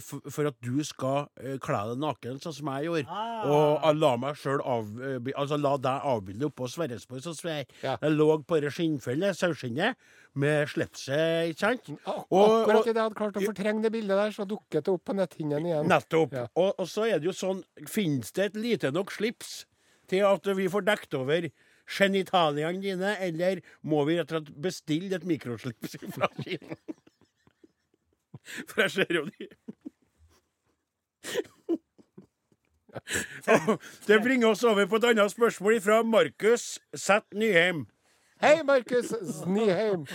for, 0.00 0.20
for 0.32 0.48
at 0.50 0.56
du 0.64 0.78
skal 0.86 1.26
eh, 1.40 1.56
kle 1.62 1.80
deg 1.90 2.00
naken, 2.02 2.38
sånn 2.42 2.54
som 2.56 2.70
jeg 2.72 2.86
gjorde. 2.88 3.06
Ah. 3.08 3.46
Og 3.84 3.98
la 4.00 4.12
meg 4.22 4.38
sjøl 4.40 4.62
eh, 4.64 5.32
altså 5.36 5.58
la 5.60 5.74
deg 5.76 6.06
avbilde 6.14 6.48
oppå 6.50 6.68
Sverresborg. 6.72 7.22
Sånn 7.24 7.36
som 7.38 7.50
jeg, 7.52 7.66
Ja. 7.82 7.96
jeg 8.02 8.14
lå 8.16 8.28
på 8.48 8.60
det 8.64 8.72
skinnfellet, 8.76 9.36
saueskinnet, 9.38 9.96
med 10.34 10.66
slipset, 10.66 11.52
ikke 11.52 11.60
sant? 11.62 11.90
Ak- 12.10 12.24
Og- 12.34 12.64
Akkurat 12.64 12.86
idet 12.88 12.96
jeg 12.96 13.02
hadde 13.04 13.18
klart 13.20 13.36
å 13.38 13.44
fortrenge 13.46 13.82
det 13.84 13.92
bildet 13.94 14.16
der, 14.18 14.32
så 14.34 14.46
dukket 14.50 14.82
det 14.88 14.94
opp 14.94 15.04
på 15.06 15.14
netthinnen 15.14 15.68
igjen. 15.68 15.86
Nettopp. 15.92 16.32
Ja. 16.34 16.46
Og, 16.58 16.72
og 16.82 16.88
så 16.90 17.04
er 17.06 17.20
det 17.22 17.28
jo 17.30 17.36
sånn 17.38 17.60
finnes 17.86 18.32
det 18.34 18.48
et 18.50 18.56
lite 18.58 18.90
nok 18.90 19.12
slips 19.14 19.60
til 20.10 20.24
at 20.26 20.44
vi 20.58 20.66
får 20.68 20.84
dekt 20.88 21.14
over 21.14 21.46
genitaliene 21.86 22.80
dine, 22.82 23.14
eller 23.20 23.60
må 23.84 24.02
vi 24.08 24.16
rett 24.18 24.32
og 24.32 24.40
slett 24.46 24.54
bestille 24.64 25.14
et 25.18 25.26
mikroslips 25.28 25.94
fra 26.16 26.28
Kina? 26.42 26.76
For 28.68 28.84
jeg 28.84 28.90
ser 28.90 29.14
jo 29.14 29.24
de 29.28 29.48
Det 34.06 34.20
bringer 34.22 34.48
oss 34.52 34.64
over 34.64 34.86
på 34.86 35.00
et 35.00 35.08
annet 35.10 35.32
spørsmål 35.32 35.80
fra 35.82 36.02
Markus 36.06 36.78
Z. 36.96 37.26
Nyheim. 37.34 37.86
Hei, 38.40 38.62
Markus 38.62 39.10
Nyheim. 39.46 40.06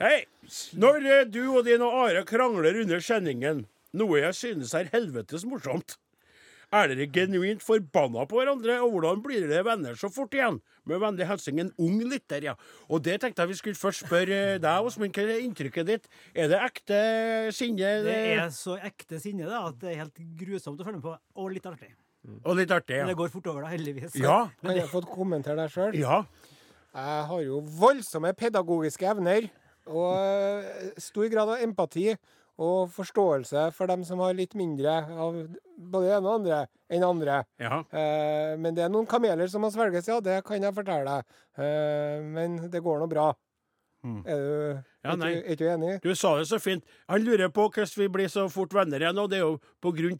Hei! 0.00 0.24
Når 0.72 1.26
du 1.32 1.42
og 1.56 1.64
din 1.66 1.82
og 1.82 1.94
Are 2.04 2.24
krangler 2.26 2.80
under 2.82 3.00
sendingen, 3.02 3.66
noe 3.92 4.22
jeg 4.22 4.34
synes 4.38 4.74
er 4.74 4.90
helvetes 4.92 5.44
morsomt, 5.48 5.96
Er 6.72 6.88
dere 6.88 7.04
genuint 7.12 7.60
forbanna 7.60 8.22
på 8.24 8.38
hverandre, 8.38 8.78
og 8.80 8.94
hvordan 8.94 9.20
blir 9.24 9.42
dere 9.44 9.64
venner 9.66 9.96
så 9.98 10.08
fort 10.08 10.32
igjen? 10.32 10.56
Med 10.88 11.02
vennlig 11.02 11.26
hilsen 11.28 11.60
en 11.60 11.72
ung 11.76 11.98
lytter, 12.08 12.46
ja. 12.48 12.54
Og 12.88 13.02
det 13.04 13.18
tenkte 13.20 13.44
jeg 13.44 13.52
vi 13.52 13.56
skulle 13.58 13.76
først 13.76 14.06
spørre 14.06 14.38
deg, 14.62 14.86
Åsmund. 14.88 15.12
Hva 15.12 15.26
er 15.34 15.44
inntrykket 15.44 15.90
ditt? 15.90 16.08
Er 16.32 16.48
det 16.48 16.62
ekte 16.64 17.02
sinne? 17.52 17.92
Det 18.06 18.16
er 18.38 18.48
så 18.56 18.78
ekte 18.80 19.20
sinne 19.20 19.50
da, 19.50 19.66
at 19.68 19.76
det 19.84 19.92
er 19.92 20.00
helt 20.06 20.24
grusomt 20.40 20.80
å 20.80 20.88
følge 20.88 21.02
med 21.02 21.10
på, 21.10 21.14
og 21.44 21.52
litt 21.52 21.68
artig. 21.68 21.92
Og 22.40 22.56
litt 22.56 22.72
artig, 22.72 23.02
ja. 23.02 23.04
Men 23.04 23.12
det 23.12 23.20
går 23.20 23.32
fort 23.36 23.52
over, 23.52 23.66
da, 23.66 23.72
heldigvis. 23.74 24.16
Ja. 24.22 24.38
Kan 24.64 24.78
jeg 24.78 24.88
få 24.88 25.04
kommentere 25.12 25.60
deg 25.60 25.74
sjøl? 25.74 25.98
Ja. 26.00 26.22
Jeg 26.92 27.24
har 27.28 27.44
jo 27.44 27.60
voldsomme 27.82 28.32
pedagogiske 28.38 29.12
evner. 29.12 29.52
Og 29.90 30.12
eh, 30.14 30.92
stor 31.02 31.28
grad 31.32 31.52
av 31.56 31.62
empati 31.64 32.12
og 32.62 32.92
forståelse 32.94 33.68
for 33.76 33.90
dem 33.90 34.04
som 34.06 34.22
har 34.22 34.36
litt 34.38 34.54
mindre 34.58 35.00
av 35.10 35.38
både 35.76 36.08
det 36.08 36.16
ene 36.16 36.28
og 36.28 36.34
andre 36.40 36.60
enn 36.92 37.06
andre. 37.06 37.38
ja. 37.62 37.80
Eh, 37.90 38.52
men 38.60 38.76
det 38.76 38.84
er 38.84 38.92
noen 38.92 39.08
kameler 39.08 39.50
som 39.50 39.64
må 39.64 39.72
svelges, 39.72 40.08
ja. 40.10 40.20
Det 40.22 40.42
kan 40.46 40.62
jeg 40.62 40.76
fortelle 40.76 41.16
deg. 41.16 41.40
Eh, 41.64 42.22
men 42.22 42.58
det 42.70 42.82
går 42.84 43.02
nå 43.02 43.08
bra. 43.10 43.30
Mm. 44.02 44.20
Er, 44.26 44.42
du, 44.42 44.91
Ja, 45.04 45.16
nei. 45.18 45.32
du, 45.34 45.42
er 45.50 45.58
du 45.58 45.64
enig? 45.66 45.94
Du 46.04 46.14
sa 46.14 46.36
det 46.38 46.46
så 46.50 46.60
fint. 46.62 46.84
Han 47.10 47.24
lurer 47.26 47.50
på 47.50 47.66
hvordan 47.68 47.94
vi 47.98 48.08
blir 48.08 48.30
så 48.30 48.46
fort 48.52 48.74
venner 48.76 49.02
igjen, 49.02 49.18
og 49.18 49.30
det 49.32 49.40
er 49.40 49.46
jo 49.46 49.58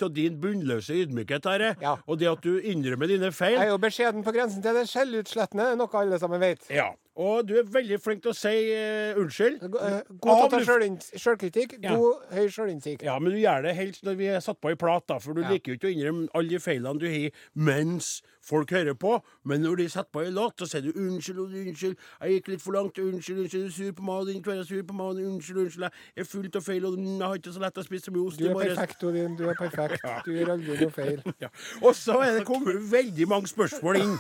av 0.03 0.11
din 0.15 0.41
bunnløse 0.43 0.97
ydmykhet, 1.05 1.47
Are. 1.47 1.75
Ja. 1.81 1.97
Og 2.07 2.19
det 2.19 2.29
at 2.31 2.43
du 2.43 2.59
innrømmer 2.59 3.07
dine 3.07 3.31
feil. 3.33 3.55
Jeg 3.59 3.69
er 3.69 3.71
jo 3.71 3.79
beskjeden 3.83 4.27
på 4.27 4.35
grensen 4.35 4.63
til 4.65 4.75
det 4.75 4.89
selvutslettende, 4.91 5.77
noe 5.79 6.03
alle 6.03 6.19
sammen 6.19 6.43
vet. 6.43 6.67
Ja. 6.71 6.91
Og 7.21 7.45
du 7.45 7.59
er 7.61 7.67
veldig 7.69 7.99
flink 8.01 8.23
til 8.25 8.33
å 8.33 8.37
si 8.37 8.53
uh, 8.73 9.19
unnskyld. 9.21 9.59
Eh, 9.61 9.97
God 10.25 10.39
til 10.39 10.47
å 10.47 10.53
ta 10.53 11.19
sjølkritikk. 11.21 11.75
Ja. 11.83 11.97
God, 12.01 12.23
høy 12.33 12.47
sjølinnsikt. 12.49 13.05
Ja, 13.05 13.19
men 13.21 13.35
du 13.35 13.41
gjør 13.43 13.67
det 13.67 13.75
helst 13.77 14.07
når 14.07 14.17
vi 14.17 14.31
er 14.33 14.41
satt 14.41 14.63
på 14.65 14.73
i 14.73 14.79
plat, 14.81 15.05
da, 15.11 15.19
for 15.21 15.37
du 15.37 15.43
Ja. 15.43 15.51
liker 15.53 15.75
jo 15.75 15.77
ikke 15.77 15.91
å 15.91 15.93
innrømme 15.93 16.29
alle 16.33 16.49
de 16.49 16.63
feilene 16.63 17.03
du 17.03 17.09
har 17.13 17.43
mens 17.53 18.23
folk 18.41 18.73
hører 18.73 18.97
på. 18.97 19.19
Men 19.45 19.61
når 19.61 19.83
de 19.83 19.89
setter 19.93 20.11
på 20.13 20.25
ei 20.25 20.33
låt, 20.33 20.57
så 20.57 20.67
sier 20.67 20.83
du 20.83 20.93
'unnskyld, 20.93 21.39
og 21.39 21.53
unnskyld, 21.53 21.97
jeg 22.23 22.31
gikk 22.33 22.49
litt 22.49 22.63
for 22.63 22.73
langt', 22.73 22.97
'unnskyld, 22.99 23.45
unnskyld, 23.45 23.63
Du 23.63 23.67
er 23.67 23.71
sur 23.71 23.93
på 23.93 24.03
meg, 24.03 24.27
din 24.27 24.43
kveld 24.43 24.65
sur 24.73 24.87
på 24.89 24.97
meg, 24.97 25.21
unnskyld, 25.27 25.61
unnskyld, 25.67 25.87
jeg 26.17 26.25
er 26.25 26.29
fullt 26.33 26.59
av 26.59 26.67
feil, 26.67 26.89
og 26.89 26.99
jeg 26.99 27.21
har 27.23 27.39
ikke 27.41 27.55
så 27.55 27.63
lett 27.63 27.81
å 27.83 27.87
spise 27.87 28.09
så 28.09 28.15
mye 28.15 28.25
ost 28.31 28.41
Du 28.41 28.49
er 28.49 28.59
perfekt, 28.59 29.07
Odin. 29.09 29.37
Du 29.39 29.45
er 29.51 29.59
perfekt. 29.59 30.09
Du 30.27 30.33
gjør 30.35 30.55
aldri 30.57 30.81
noe 30.81 30.95
feil. 30.95 31.23
Ja. 31.43 31.49
Og 31.83 31.95
så 31.99 32.19
er 32.23 32.37
det 32.39 32.45
kommet 32.47 32.77
veldig 32.93 33.27
mange 33.31 33.51
spørsmål 33.51 33.99
inn. 34.03 34.13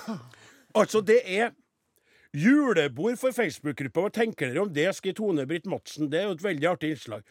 Altså, 0.74 1.02
det 1.04 1.20
er 1.22 1.52
Julebord 2.32 3.18
for 3.20 3.34
Facebook-gruppa. 3.36 4.06
Hva 4.06 4.10
tenker 4.16 4.48
dere 4.48 4.62
om 4.62 4.70
det, 4.72 4.86
skriver 4.96 5.18
Tone-Britt 5.18 5.66
Madsen. 5.68 6.08
Det 6.08 6.20
er 6.20 6.30
jo 6.30 6.36
et 6.38 6.44
veldig 6.46 6.68
artig 6.70 6.92
innslag. 6.94 7.26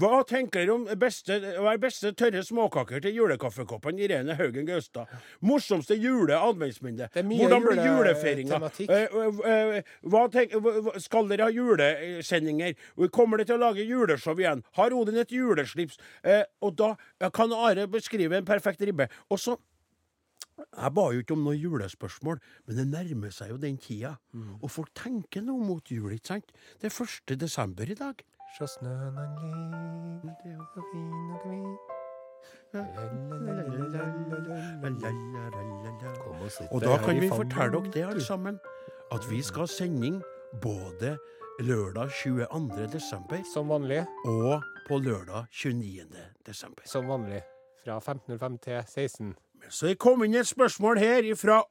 Hva 0.00 0.22
tenker 0.24 0.62
dere 0.62 0.72
om 0.72 0.86
beste, 1.00 1.36
hva 1.60 1.74
er 1.74 1.82
beste 1.82 2.14
tørre 2.16 2.40
småkaker 2.46 3.04
til 3.04 3.18
julekaffekoppene? 3.18 4.06
Irene 4.06 4.36
Haugen 4.38 4.64
Gaustad. 4.68 5.12
Morsomste 5.44 5.98
jule-adventsminne. 6.00 7.10
Hvordan 7.12 7.66
blir 7.66 7.82
julefeiringa? 7.84 8.56
juletematikk. 8.56 8.90
Eh, 8.90 9.06
eh, 9.52 9.76
eh, 9.76 10.98
skal 11.04 11.28
dere 11.28 11.50
ha 11.50 11.52
julesendinger? 11.52 12.74
Kommer 13.12 13.36
dere 13.42 13.52
til 13.52 13.58
å 13.58 13.64
lage 13.68 13.84
juleshow 13.84 14.40
igjen? 14.40 14.64
Har 14.80 14.96
Odin 14.96 15.20
et 15.20 15.32
juleslips? 15.36 16.00
Og 16.62 16.76
da 16.76 16.94
kan 17.30 17.52
Are 17.52 17.86
beskrive 17.86 18.36
en 18.36 18.44
perfekt 18.44 18.80
ribbe. 18.80 19.08
Og 19.30 19.38
så 19.38 19.56
jeg 20.56 20.92
ba 20.96 21.04
jo 21.12 21.20
ikke 21.22 21.34
om 21.36 21.42
noe 21.44 21.56
julespørsmål, 21.58 22.40
men 22.66 22.76
det 22.80 22.86
nærmer 22.88 23.30
seg 23.34 23.50
jo 23.52 23.58
den 23.60 23.76
tida. 23.78 24.14
Og 24.62 24.70
folk 24.70 24.92
tenker 24.96 25.42
nå 25.44 25.56
mot 25.60 25.90
jul, 25.92 26.12
ikke 26.16 26.26
sant? 26.34 26.52
Det 26.80 26.88
er 26.92 27.02
1. 27.04 27.36
desember 27.40 27.84
i 27.90 27.94
dag. 27.98 28.24
Sjå 28.56 28.66
snøen 28.78 29.16
han 29.18 29.36
ligger 30.24 30.64
så 30.72 30.84
fin 30.92 31.12
og 31.34 31.40
hvit. 31.44 31.94
Og 36.26 36.72
Og 36.72 36.80
da 36.82 36.96
kan 36.98 37.20
vi 37.20 37.28
fortelle 37.28 37.70
dere 37.72 37.92
det, 37.92 38.04
alle 38.06 38.20
sammen, 38.24 38.58
at 39.12 39.30
vi 39.30 39.42
skal 39.42 39.60
ha 39.60 39.66
sending 39.66 40.22
både 40.62 41.16
lørdag 41.60 42.10
22. 42.10 42.86
desember 42.92 43.42
Som 43.54 43.68
vanlig. 43.68 44.06
og 44.24 44.62
på 44.88 44.98
lørdag 44.98 45.46
29. 45.50 46.06
desember. 46.46 46.82
Som 46.86 47.08
vanlig. 47.08 47.42
Fra 47.84 47.98
15.05 47.98 48.58
til 48.58 48.82
16. 48.86 49.34
Så 49.68 49.90
det 49.90 49.98
kom 49.98 50.24
inn 50.24 50.34
et 50.38 50.48
spørsmål 50.48 50.98
her 51.02 51.30
fra. 51.38 51.62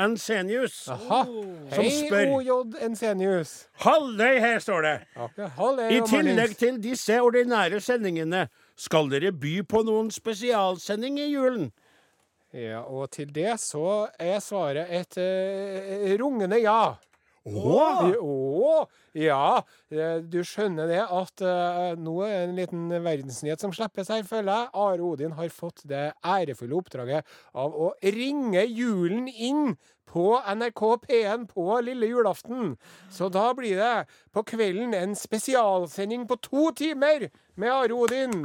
Ensenius. 0.00 0.88
Aha. 0.88 1.24
Som 1.24 1.82
Hei, 1.84 1.90
spør. 2.06 2.30
OJ 2.38 2.84
Ensenius. 2.86 3.52
Halløy, 3.84 4.38
her 4.40 4.58
står 4.58 4.86
det. 4.86 4.94
Ja, 5.16 5.48
halløy, 5.58 5.90
I 5.92 6.00
tillegg 6.08 6.56
til 6.58 6.80
disse 6.82 7.20
ordinære 7.20 7.80
sendingene, 7.84 8.46
skal 8.80 9.10
dere 9.12 9.32
by 9.36 9.60
på 9.68 9.82
noen 9.84 10.10
spesialsending 10.14 11.20
i 11.20 11.28
julen? 11.34 11.68
Ja, 12.56 12.80
og 12.82 13.12
til 13.14 13.30
det 13.34 13.52
så 13.62 14.08
er 14.18 14.40
svaret 14.42 14.88
et 14.90 15.20
uh, 15.20 16.16
rungende 16.18 16.58
ja. 16.62 16.96
Å, 17.56 18.86
ja. 19.18 19.44
Eh, 19.90 20.18
Du 20.22 20.40
skjønner 20.46 20.90
det 20.90 21.00
at 21.02 21.44
uh, 21.44 21.92
nå 21.98 22.16
er 22.26 22.34
det 22.34 22.42
en 22.48 22.58
liten 22.58 22.88
verdensnyhet 23.04 23.62
som 23.62 23.72
slippes 23.74 24.10
her, 24.12 24.22
føler 24.26 24.52
jeg. 24.52 24.70
Are 24.74 25.06
Odin 25.06 25.36
har 25.38 25.48
fått 25.54 25.84
det 25.90 26.10
ærefulle 26.22 26.78
oppdraget 26.78 27.26
av 27.54 27.74
å 27.74 27.92
ringe 28.02 28.64
julen 28.68 29.28
inn 29.30 29.74
på 30.10 30.40
NRK 30.42 30.82
P1 31.04 31.46
på 31.52 31.66
lille 31.86 32.10
julaften. 32.10 32.74
Så 33.10 33.30
da 33.30 33.50
blir 33.54 33.78
det 33.78 33.94
på 34.34 34.42
kvelden 34.42 34.94
en 34.98 35.14
spesialsending 35.18 36.26
på 36.30 36.40
to 36.42 36.70
timer 36.74 37.30
med 37.54 37.70
Are 37.70 37.94
Odin. 37.94 38.44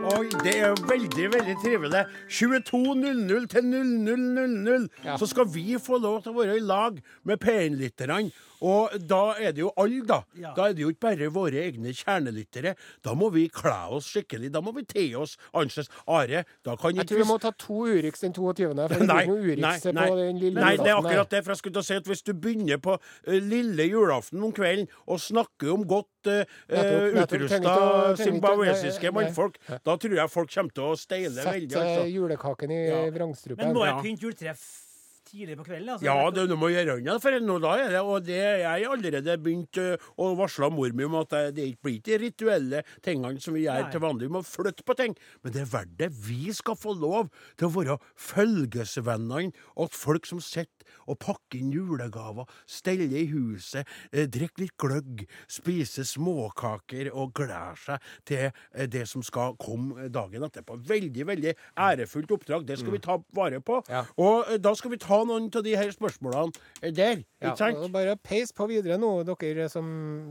Oi, 0.00 0.28
det 0.44 0.54
er 0.64 0.78
veldig, 0.88 1.26
veldig 1.34 1.54
trivelig. 1.60 2.04
22.00 2.32 3.48
til 3.52 3.66
00.00 3.68 4.86
Ja. 5.04 5.16
så 5.20 5.26
skal 5.28 5.44
vi 5.52 5.76
få 5.82 5.98
lov 6.00 6.22
til 6.24 6.32
å 6.32 6.38
være 6.40 6.56
i 6.56 6.62
lag 6.64 6.96
med 7.28 7.40
P1-lytterne. 7.42 8.30
Og 8.60 8.90
da 9.08 9.34
er 9.40 9.52
det 9.56 9.62
jo 9.64 9.72
alle, 9.80 10.02
da. 10.06 10.20
Ja. 10.36 10.52
Da 10.56 10.68
er 10.68 10.74
det 10.76 10.82
jo 10.84 10.90
ikke 10.92 11.00
bare 11.06 11.30
våre 11.32 11.62
egne 11.64 11.92
kjernelyttere. 11.96 12.74
Da 13.02 13.14
må 13.16 13.30
vi 13.32 13.46
kle 13.48 13.76
oss 13.96 14.10
skikkelig. 14.12 14.50
Da 14.52 14.60
må 14.60 14.74
vi 14.76 14.84
te 14.84 15.06
oss 15.16 15.36
annerledes. 15.52 15.88
Are, 16.06 16.44
da 16.64 16.76
kan 16.76 16.94
Jeg 16.96 17.06
tror 17.08 17.22
vi 17.22 17.28
må 17.28 17.38
ta 17.40 17.50
to 17.56 17.78
Urix 17.88 18.20
den 18.20 18.32
22., 18.36 18.68
for 18.74 18.74
det 19.00 19.06
Nei, 19.08 19.24
blir 19.24 19.30
noe 19.30 19.40
nei, 19.40 19.76
Urix 19.76 19.86
nei, 19.94 20.08
på 20.10 20.16
den 20.20 20.38
lille 20.42 20.60
nei, 20.60 20.74
det 20.76 20.90
er 20.92 20.98
akkurat 21.00 21.30
det. 21.30 21.42
For 21.44 21.54
jeg 21.54 21.60
skulle 21.62 21.76
til 21.78 21.82
å 21.84 21.88
si 21.88 21.94
at 22.00 22.10
Hvis 22.10 22.22
du 22.26 22.32
begynner 22.34 22.80
på 22.82 22.96
uh, 22.98 23.38
lille 23.40 23.86
julaften 23.88 24.42
om 24.44 24.52
kvelden 24.56 24.88
og 25.06 25.20
snakker 25.22 25.72
om 25.74 25.86
godt 25.88 26.28
uh, 26.28 26.42
nettopp. 26.68 27.24
Utrusta 27.24 27.60
ikke 27.62 27.74
ikke- 27.78 28.24
zimbabwesiske 28.24 29.12
mannfolk, 29.14 29.56
da 29.84 29.96
tror 29.96 30.16
jeg 30.20 30.30
folk 30.30 30.52
kommer 30.52 30.74
til 30.76 30.84
å 30.90 30.96
steile 30.98 31.44
veldig. 31.44 31.70
Sette 31.70 31.86
Altså. 31.86 32.06
julekaken 32.12 32.70
i 32.70 32.80
Ja. 32.90 33.00
vrangstrupen. 33.10 33.64
Men 33.64 33.74
må 33.74 33.84
jeg 33.86 34.02
pynte 34.04 34.26
juletreet 34.26 34.56
f- 34.56 34.86
tidlig 35.30 35.56
på 35.60 35.66
kvelden? 35.68 35.92
Altså, 35.94 36.06
Ja, 36.06 36.30
det 36.34 36.46
du 36.50 36.56
må 36.58 36.70
gjøre 36.72 36.98
unna, 36.98 37.16
for 37.22 37.38
nå 37.46 37.58
da 37.62 37.74
er 37.78 37.94
det, 37.94 38.02
og 38.02 38.26
det 38.26 38.38
jeg 38.40 38.66
har 38.66 38.94
allerede 38.96 39.36
begynt 39.42 39.80
eh, 39.80 40.08
å 40.20 40.32
varsle 40.38 40.70
mor 40.74 40.92
mi 40.96 41.06
om 41.06 41.18
at 41.22 41.30
det, 41.32 41.42
det 41.56 41.68
ikke 41.70 41.86
blir 41.86 42.00
de 42.08 42.18
rituelle 42.24 42.82
tingene 43.06 43.40
som 43.42 43.54
vi 43.56 43.64
gjør 43.66 43.86
Nei. 43.86 43.92
til 43.94 44.04
vanlig. 44.04 44.28
Vi 44.28 44.36
må 44.36 44.42
flytte 44.46 44.86
på 44.86 44.96
ting. 44.98 45.16
Men 45.44 45.54
det 45.54 45.64
er 45.64 45.70
verdt 45.72 45.96
det. 46.00 46.10
Vi 46.26 46.52
skal 46.56 46.78
få 46.78 46.96
lov 46.98 47.30
til 47.56 47.68
å 47.68 47.74
være 47.78 47.98
følgesvennene 48.30 49.54
til 49.54 49.94
folk 49.96 50.28
som 50.28 50.42
sitter 50.42 50.79
og 51.06 51.18
pakke 51.22 51.60
inn 51.60 51.72
julegaver, 51.74 52.48
stelle 52.68 53.08
i 53.10 53.26
huset, 53.30 53.88
drikke 54.12 54.64
litt 54.64 54.76
gløgg, 54.80 55.24
spise 55.50 56.04
småkaker 56.06 57.10
og 57.12 57.34
glede 57.36 57.76
seg 57.80 58.10
til 58.28 58.46
eh, 58.48 58.86
det 58.90 59.06
som 59.10 59.24
skal 59.26 59.56
komme 59.60 60.08
dagen 60.12 60.44
etterpå. 60.46 60.78
Veldig, 60.88 61.26
veldig 61.26 61.54
ærefullt 61.78 62.34
oppdrag. 62.36 62.66
Det 62.68 62.78
skal 62.80 62.94
vi 62.96 63.02
ta 63.04 63.18
vare 63.36 63.60
på. 63.64 63.80
Ja. 63.90 64.04
Og 64.20 64.50
eh, 64.50 64.60
da 64.62 64.74
skal 64.78 64.94
vi 64.94 65.00
ta 65.02 65.22
noen 65.26 65.50
av 65.50 65.66
de 65.66 65.76
her 65.76 65.92
spørsmålene 65.94 66.54
eh, 66.82 66.92
der. 66.94 67.24
Ja, 67.40 67.52
ikke 67.52 67.58
sant? 67.62 67.92
bare 67.94 68.16
peis 68.20 68.52
på 68.56 68.66
videre 68.70 68.98
nå. 69.00 69.12
Dere 69.28 69.68
som, 69.72 69.86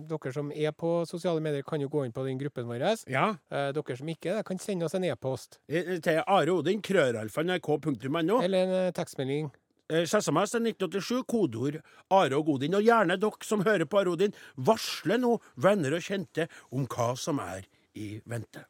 dere 0.10 0.34
som 0.36 0.52
er 0.54 0.74
på 0.78 1.00
sosiale 1.10 1.42
medier, 1.44 1.66
kan 1.68 1.82
jo 1.82 1.90
gå 1.92 2.06
inn 2.06 2.16
på 2.16 2.26
den 2.28 2.40
gruppen 2.42 2.70
vår. 2.70 2.86
Ja. 3.10 3.32
Eh, 3.52 3.72
dere 3.76 4.00
som 4.00 4.12
ikke 4.12 4.40
er 4.40 4.46
kan 4.48 4.62
sende 4.62 4.88
oss 4.88 4.96
en 4.98 5.06
e-post 5.08 5.60
eh, 5.68 5.98
Til 6.04 6.22
Are 6.26 6.54
Odin, 6.54 6.82
krøralfa 6.86 7.44
eller 7.44 8.60
en 8.60 8.76
eh, 8.76 8.92
tekstmelding. 8.96 9.50
SMS 9.90 10.54
er 10.54 10.66
1987, 10.70 11.24
kodeord 11.30 11.80
Are 12.14 12.38
og 12.38 12.46
Godin. 12.46 12.78
Og 12.78 12.86
gjerne 12.86 13.18
dere 13.20 13.48
som 13.48 13.66
hører 13.66 13.90
på 13.90 14.02
Are 14.02 14.14
Odin, 14.14 14.36
varsle 14.56 15.18
nå 15.18 15.36
venner 15.58 15.98
og 15.98 16.06
kjente 16.06 16.50
om 16.70 16.86
hva 16.90 17.16
som 17.18 17.42
er 17.44 17.66
i 17.98 18.20
vente. 18.30 18.66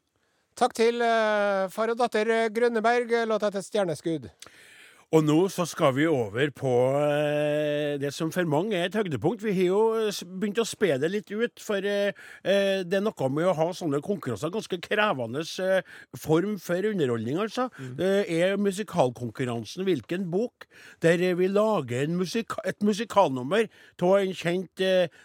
Takk 0.59 0.75
til 0.75 1.03
eh, 1.03 1.67
far 1.71 1.91
og 1.93 1.99
datter 1.99 2.31
eh, 2.35 2.49
Grønneberg, 2.51 3.13
låta 3.27 3.47
heter 3.47 3.63
Stjerneskudd. 3.63 4.27
Og 5.09 5.23
nå 5.25 5.35
så 5.49 5.63
skal 5.65 5.95
vi 5.97 6.03
over 6.05 6.51
på 6.53 6.71
eh, 7.01 7.95
det 7.97 8.11
som 8.13 8.29
for 8.29 8.45
mange 8.45 8.77
er 8.77 8.91
et 8.91 8.97
høydepunkt. 8.99 9.41
Vi 9.41 9.55
har 9.57 9.65
jo 9.71 9.79
eh, 9.97 10.19
begynt 10.37 10.61
å 10.61 10.65
spe 10.69 10.91
det 11.01 11.09
litt 11.09 11.31
ut, 11.33 11.63
for 11.65 11.81
eh, 11.81 12.13
det 12.85 12.99
er 12.99 13.01
noe 13.01 13.29
med 13.33 13.49
å 13.49 13.55
ha 13.57 13.67
sånne 13.73 14.03
konkurranser. 14.05 14.53
Ganske 14.53 14.77
krevende 14.85 15.41
form 16.13 16.59
for 16.61 16.85
underholdning, 16.91 17.41
altså. 17.41 17.71
Det 17.97 18.11
er 18.37 18.59
musikalkonkurransen 18.61 19.87
Hvilken 19.89 20.29
bok? 20.29 20.69
Der 21.01 21.17
vi 21.39 21.49
lager 21.49 22.05
en 22.05 22.19
musika 22.19 22.61
et 22.69 22.85
musikalnummer 22.85 23.65
av 24.05 24.15
en 24.19 24.33
kjent 24.37 24.83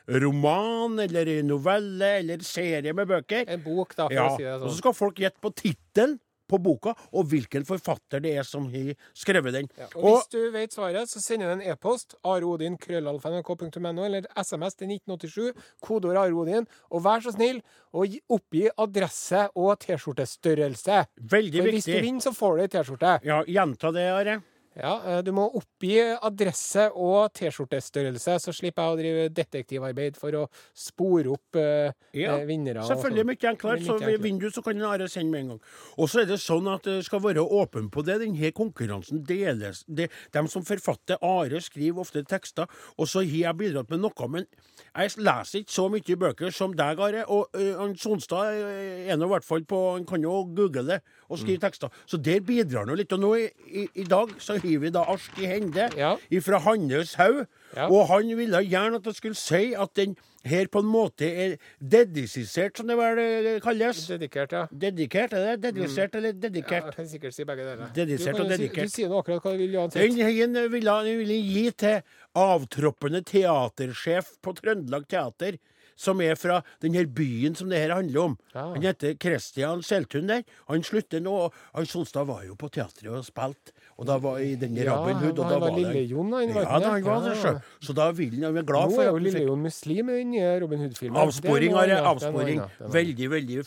roman 0.09 0.97
eller 1.05 1.43
novelle 1.45 2.15
eller 2.23 2.41
serie 2.47 2.97
med 2.97 3.11
bøker. 3.13 3.45
En 3.53 3.61
bok, 3.65 3.93
da, 3.99 4.09
for 4.09 4.17
Ja, 4.17 4.31
å 4.33 4.39
si 4.39 4.47
det 4.47 4.55
og 4.57 4.65
så 4.65 4.71
sånn. 4.71 4.81
skal 4.81 4.97
folk 5.05 5.21
gjette 5.21 5.45
på 5.45 5.53
tittelen 5.61 6.17
på 6.51 6.59
boka, 6.63 6.95
og 7.13 7.29
hvilken 7.31 7.65
forfatter 7.69 8.23
det 8.25 8.35
er 8.39 8.47
som 8.49 8.67
har 8.73 8.95
skrevet 9.17 9.57
den. 9.57 9.69
Ja, 9.79 9.89
og 9.97 10.19
hvis 10.21 10.31
du 10.35 10.41
vet 10.55 10.75
svaret, 10.77 11.11
så 11.11 11.23
sender 11.23 11.51
du 11.51 11.57
en 11.59 11.67
e-post 11.73 12.17
arodin.krøllalfa.nrk.no 12.25 14.05
eller 14.05 14.29
SMS 14.37 14.79
til 14.81 14.95
1987, 14.95 15.53
kodeord 15.85 16.21
arodin, 16.25 16.69
og 16.91 17.05
vær 17.05 17.25
så 17.25 17.35
snill 17.35 17.63
å 17.95 18.07
oppgi 18.35 18.67
adresse 18.77 19.47
og 19.55 19.79
T-skjortestørrelse. 19.85 21.05
Veldig 21.37 21.63
For 21.63 21.77
hvis 21.77 21.89
du 21.91 21.97
vinner, 21.99 22.25
så 22.25 22.35
får 22.35 22.57
du 22.57 22.65
ei 22.67 22.73
T-skjorte. 22.75 23.19
Ja, 23.27 23.43
Gjenta 23.49 23.93
det, 23.95 24.09
Are. 24.15 24.41
Ja, 24.75 24.95
eh, 25.07 25.21
du 25.23 25.31
må 25.35 25.45
oppgi 25.55 26.01
adresse 26.03 26.89
og 26.99 27.31
T-skjortestørrelse, 27.39 28.37
så 28.43 28.55
slipper 28.55 28.83
jeg 28.83 28.95
å 28.95 28.99
drive 28.99 29.27
detektivarbeid 29.37 30.19
for 30.19 30.35
å 30.41 30.43
spore 30.75 31.31
opp 31.35 31.59
uh, 31.61 31.93
Ja, 32.15 32.41
eh, 32.41 32.47
vinnere. 32.49 32.83
Selvfølgelig 32.89 33.23
er 33.23 33.29
mye 33.29 33.51
enklere. 33.53 33.79
Er 33.79 33.85
Så 33.87 33.99
ved 34.03 34.49
så 34.55 34.65
kan 34.67 34.83
Are 34.85 35.09
sende 35.09 35.31
med 35.31 35.41
en 35.45 35.53
gang. 35.55 35.61
Og 35.99 36.11
så 36.11 36.25
er 36.25 36.29
det 36.29 36.41
sånn 36.43 36.67
at 36.73 36.87
det 36.89 37.05
skal 37.07 37.23
være 37.23 37.45
åpen 37.45 37.87
på 37.91 38.03
det. 38.03 38.19
Denne 38.25 38.51
konkurransen 38.57 39.23
deles. 39.27 39.85
Det, 39.87 40.11
de 40.35 40.45
som 40.51 40.67
forfatter 40.67 41.23
Are, 41.23 41.61
skriver 41.63 42.03
ofte 42.03 42.25
tekster, 42.27 42.67
og 42.99 43.09
så 43.09 43.23
har 43.23 43.53
jeg 43.53 43.61
bidratt 43.61 43.95
med 43.95 44.03
noe. 44.03 44.29
Men 44.31 44.49
jeg 44.91 45.15
leser 45.23 45.63
ikke 45.63 45.77
så 45.77 45.87
mye 45.93 46.19
bøker 46.19 46.55
som 46.55 46.75
deg, 46.75 46.99
Are. 46.99 47.25
Og 47.31 47.55
uh, 47.55 47.87
Sonstad 48.01 48.59
er 48.59 49.15
nå 49.19 49.31
i 49.31 49.35
hvert 49.37 49.47
fall 49.47 49.63
på 49.69 49.85
Han 49.95 50.07
kan 50.09 50.23
jo 50.25 50.43
google 50.57 50.87
det 50.89 51.01
og 51.29 51.39
skrive 51.41 51.61
tekster. 51.63 51.89
Så 52.07 52.19
der 52.21 52.41
bidrar 52.45 52.85
han 52.85 52.93
jo 52.95 52.99
litt. 53.01 53.13
Og 53.17 53.21
nå 53.23 53.33
i, 53.41 53.49
i, 53.71 53.87
i 54.03 54.05
dag 54.09 54.35
så 54.43 54.59
har 54.59 54.79
vi 54.85 54.91
da 54.95 55.05
Ask 55.15 55.39
i 55.41 55.47
Hende 55.51 55.89
Ja. 55.97 56.17
fra 56.45 56.59
Hannes 56.67 57.15
Haug. 57.21 57.47
Ja. 57.75 57.89
Og 57.91 58.07
han 58.09 58.29
ville 58.39 58.61
gjerne 58.65 59.01
at 59.01 59.07
jeg 59.11 59.15
skulle 59.19 59.35
si 59.39 59.75
at 59.75 59.95
den 59.99 60.15
her 60.45 60.67
på 60.69 60.83
en 60.85 60.89
måte 60.93 61.25
er 61.25 61.55
dedisert, 61.81 62.77
som 62.77 62.87
det 62.91 62.97
vel 62.99 63.19
eh, 63.23 63.61
kalles. 63.65 64.03
Dedikert, 64.13 64.53
ja. 64.53 64.67
Dedikert, 64.71 65.33
er 65.33 65.57
det? 65.57 65.73
Dedisert 65.75 66.15
eller 66.19 66.35
ja. 66.35 66.41
dedikert? 66.49 66.91
Jeg 66.91 66.97
kan 66.99 67.09
sikkert 67.09 67.35
si 67.35 67.47
begge 67.49 67.65
deler. 67.65 67.89
Dedisert 67.97 68.37
Du 68.37 68.43
kan 68.43 68.45
og 68.45 68.51
jo 68.53 68.57
si- 68.57 68.63
dedikert. 68.63 68.85
Du 68.91 68.95
sier 68.99 69.09
nå 69.09 69.23
akkurat 69.23 69.47
hva 69.47 69.55
du 69.57 69.63
vil 69.65 69.79
uansett. 69.81 70.03
Den 70.05 70.21
heien 70.21 70.59
ville 70.75 70.91
han 70.99 71.09
ville 71.23 71.39
gi 71.41 71.65
til 71.81 72.03
avtroppende 72.37 73.23
teatersjef 73.25 74.35
på 74.45 74.53
Trøndelag 74.59 75.09
Teater, 75.09 75.57
som 75.97 76.21
er 76.25 76.35
fra 76.39 76.61
den 76.83 76.95
her 76.95 77.07
byen 77.07 77.55
som 77.59 77.71
det 77.71 77.79
her 77.83 77.95
handler 77.95 78.31
om. 78.31 78.37
Ja. 78.55 78.67
Han 78.75 78.83
heter 78.83 79.15
Christian 79.21 79.83
Seltun 79.83 80.29
der. 80.29 80.45
Han 80.69 80.83
slutter 80.83 81.23
nå. 81.23 81.37
Han 81.75 81.87
Solstad 81.87 82.27
var 82.29 82.45
jo 82.47 82.57
på 82.59 82.69
teatret 82.73 83.11
og 83.11 83.25
spilte, 83.27 83.75
og 83.99 84.09
da 84.09 84.19
var 84.23 84.41
i 84.43 84.55
denne 84.59 84.83
Ja, 84.85 84.97
Robin 84.99 85.21
Hood, 85.23 85.39
og 85.39 85.51
da 85.51 85.59
var 85.63 85.75
det 85.75 85.85
Lille-Jon, 85.85 86.33
han, 86.33 86.55
var 86.55 86.67
Ja, 86.67 86.79
da, 86.83 86.91
han 86.97 87.05
var 87.05 87.21
det, 87.29 87.37
Ja. 87.45 87.55
Så 87.81 87.93
da 87.97 88.11
vil 88.11 88.35
han, 88.43 88.55
være 88.55 88.67
glad 88.67 88.91
Nå 88.91 88.97
for 88.97 89.03
er 89.03 89.11
jo 89.13 89.23
Lille-Jon 89.23 89.63
muslim 89.63 90.11
i 90.11 90.19
den 90.19 90.63
Robin 90.63 90.83
Hood-filmen. 90.85 91.21
Avsporing, 91.21 91.75
har 91.77 91.91
noe 91.91 92.15
Avsporing. 92.15 92.63
Veldig, 92.95 93.31
veldig 93.31 93.65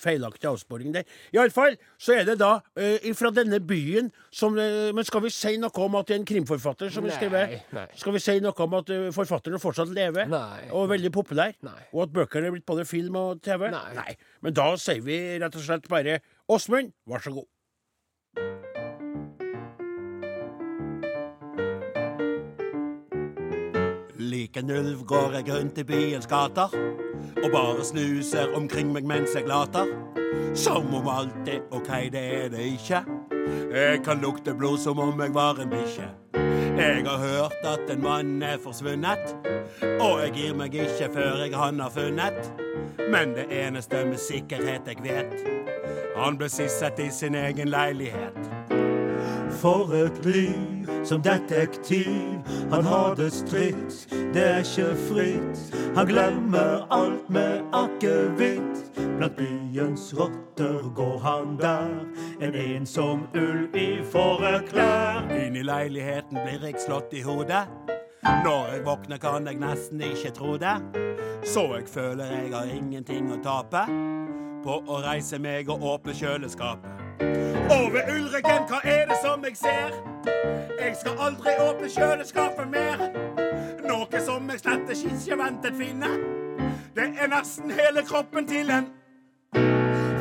feilaktig 0.00 0.48
avsporing 0.48 0.94
der. 0.94 1.04
Iallfall 1.34 1.76
så 1.98 2.16
er 2.16 2.26
det 2.28 2.38
da 2.40 2.56
uh, 2.60 3.08
fra 3.18 3.32
denne 3.34 3.60
byen 3.60 4.10
som 4.30 4.56
uh, 4.56 4.92
Men 4.96 5.04
skal 5.06 5.24
vi 5.24 5.32
si 5.34 5.56
noe 5.60 5.84
om 5.86 5.98
at 6.00 6.08
det 6.08 6.16
er 6.16 6.22
en 6.22 6.28
krimforfatter 6.28 6.92
som 6.92 7.06
har 7.08 7.16
skrevet? 7.16 7.56
Skal 8.00 8.16
vi 8.16 8.22
si 8.22 8.38
noe 8.44 8.66
om 8.66 8.78
at 8.80 8.92
uh, 8.92 9.08
forfatteren 9.16 9.62
fortsatt 9.62 9.92
lever? 9.96 10.28
Nei. 10.30 10.68
Og 10.76 10.88
veldig 10.92 11.12
populær? 11.14 11.54
Nei. 11.66 11.82
Og 11.92 12.06
at 12.06 12.14
bøkene 12.14 12.48
er 12.48 12.54
blitt 12.54 12.68
både 12.68 12.86
film 12.86 13.18
og 13.18 13.42
TV? 13.44 13.68
Nei. 13.74 14.16
Men 14.44 14.56
da 14.56 14.70
sier 14.80 15.02
vi 15.04 15.18
rett 15.42 15.58
og 15.58 15.66
slett 15.66 15.90
bare 15.90 16.20
Åsmund, 16.52 16.92
vær 17.10 17.24
så 17.24 17.34
god. 17.34 17.48
Lik 24.26 24.56
en 24.58 24.70
ulv 24.70 25.02
går 25.06 25.40
jeg 25.40 25.50
rundt 25.50 25.78
i 25.78 25.84
byens 25.86 26.26
gater 26.30 26.72
og 27.42 27.50
bare 27.52 27.84
snuser 27.84 28.54
omkring 28.56 28.92
meg 28.94 29.06
mens 29.06 29.34
jeg 29.36 29.46
later. 29.48 29.90
Som 30.56 30.94
om 30.94 31.08
alt 31.08 31.48
er 31.48 31.62
OK, 31.74 31.90
det 32.12 32.22
er 32.44 32.48
det 32.52 32.64
ikke. 32.76 33.02
Jeg 33.72 34.02
kan 34.04 34.22
lukte 34.22 34.54
blod 34.54 34.78
som 34.82 34.98
om 34.98 35.20
jeg 35.20 35.34
var 35.34 35.60
en 35.62 35.70
bikkje. 35.70 36.08
Jeg 36.76 37.02
har 37.06 37.18
hørt 37.18 37.64
at 37.64 37.90
en 37.96 38.02
mann 38.02 38.42
er 38.42 38.58
forsvunnet, 38.62 39.36
og 40.00 40.20
jeg 40.20 40.32
gir 40.34 40.56
meg 40.58 40.74
ikke 40.74 41.08
før 41.14 41.40
jeg 41.40 41.54
han 41.56 41.80
har 41.80 41.90
funnet. 41.90 42.52
Men 43.10 43.32
det 43.36 43.46
eneste 43.50 44.04
med 44.04 44.20
sikkerhet 44.20 44.90
jeg 44.90 45.00
vet, 45.04 45.46
han 46.16 46.36
ble 46.36 46.50
sist 46.52 46.82
sett 46.82 47.00
i 47.00 47.08
sin 47.10 47.34
egen 47.34 47.72
leilighet. 47.72 48.36
For 49.56 49.94
et 49.96 50.20
liv 50.24 50.76
som 51.06 51.22
detektiv. 51.22 52.42
Han 52.70 52.84
har 52.84 53.14
det 53.14 53.32
stritt, 53.32 54.08
det 54.34 54.44
er 54.44 54.58
ikke 54.58 54.92
fritt. 55.08 55.76
Han 55.96 56.06
glemmer 56.06 56.86
alt 56.90 57.30
med 57.30 57.62
akevitt. 57.72 58.65
Blant 59.16 59.36
byens 59.36 60.14
rotter 60.18 60.94
går 60.94 61.18
han 61.18 61.56
der. 61.56 62.06
En 62.40 62.54
ensom 62.54 63.26
ulv 63.34 63.76
i 63.76 64.02
fåreklær. 64.12 65.30
Inn 65.32 65.56
i 65.56 65.62
leiligheten 65.64 66.36
blir 66.44 66.66
jeg 66.68 66.80
slått 66.84 67.14
i 67.16 67.22
hodet. 67.24 67.64
Når 68.44 68.74
jeg 68.74 68.82
våkner 68.84 69.20
kan 69.22 69.46
jeg 69.48 69.56
nesten 69.62 70.02
ikke 70.04 70.34
tro 70.36 70.56
det. 70.60 70.74
Så 71.44 71.64
jeg 71.78 71.88
føler 71.88 72.24
jeg 72.34 72.52
har 72.52 72.68
ingenting 72.74 73.30
å 73.32 73.38
tape 73.40 73.86
på 74.66 74.76
å 74.84 75.00
reise 75.06 75.38
meg 75.38 75.70
og 75.72 75.84
åpne 75.94 76.12
kjøleskapet. 76.12 76.90
Og 77.72 77.88
ved 77.94 78.12
Ulriken, 78.12 78.68
hva 78.68 78.82
er 78.84 79.06
det 79.08 79.16
som 79.22 79.44
jeg 79.48 79.56
ser? 79.56 79.96
Jeg 80.76 80.92
skal 81.00 81.24
aldri 81.28 81.56
åpne 81.62 81.88
kjøleskapet 81.88 82.68
mer. 82.68 83.08
Noe 83.86 84.20
som 84.20 84.52
jeg 84.52 84.60
slett 84.60 84.92
ikke 84.92 85.40
ventet 85.40 85.80
finne. 85.80 86.12
Det 86.96 87.10
er 87.16 87.32
nesten 87.32 87.72
hele 87.72 88.04
kroppen 88.04 88.46
til 88.48 88.70
en 88.72 88.92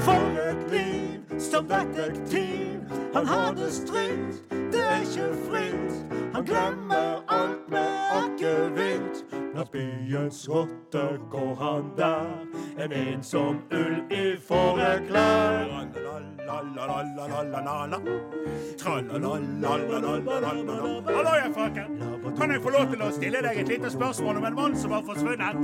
For 0.05 0.25
et 0.49 0.71
liv 0.71 1.39
som 1.39 1.65
detektiv. 1.65 2.79
Han 3.15 3.25
har 3.25 3.53
det 3.53 3.71
stritt, 3.73 4.43
det 4.71 4.83
er 4.83 4.99
ikke 5.01 5.29
fritt. 5.49 6.05
Han 6.33 6.45
glemmer 6.45 7.23
alt 7.27 7.69
med 7.69 7.87
akevitt. 8.21 9.25
Blant 9.53 9.71
byens 9.71 10.49
rotter 10.49 11.17
går 11.31 11.55
han 11.63 11.83
der. 11.97 12.25
En 12.83 12.91
ensom 12.91 13.61
ulv 13.71 14.11
i 14.11 14.37
fåreklær. 14.47 15.85
Hallo, 21.07 21.35
jeg 21.43 21.53
frøken. 21.53 22.03
Kan 22.37 22.51
jeg 22.51 22.61
få 22.61 22.69
lov 22.69 22.85
til 22.91 23.01
å 23.01 23.11
stille 23.11 23.41
deg 23.41 23.59
et 23.59 23.67
lite 23.67 23.89
spørsmål 23.89 24.37
om 24.37 24.45
en 24.45 24.55
mann 24.55 24.77
som 24.77 24.91
har 24.91 25.03
forsvunnet? 25.07 25.55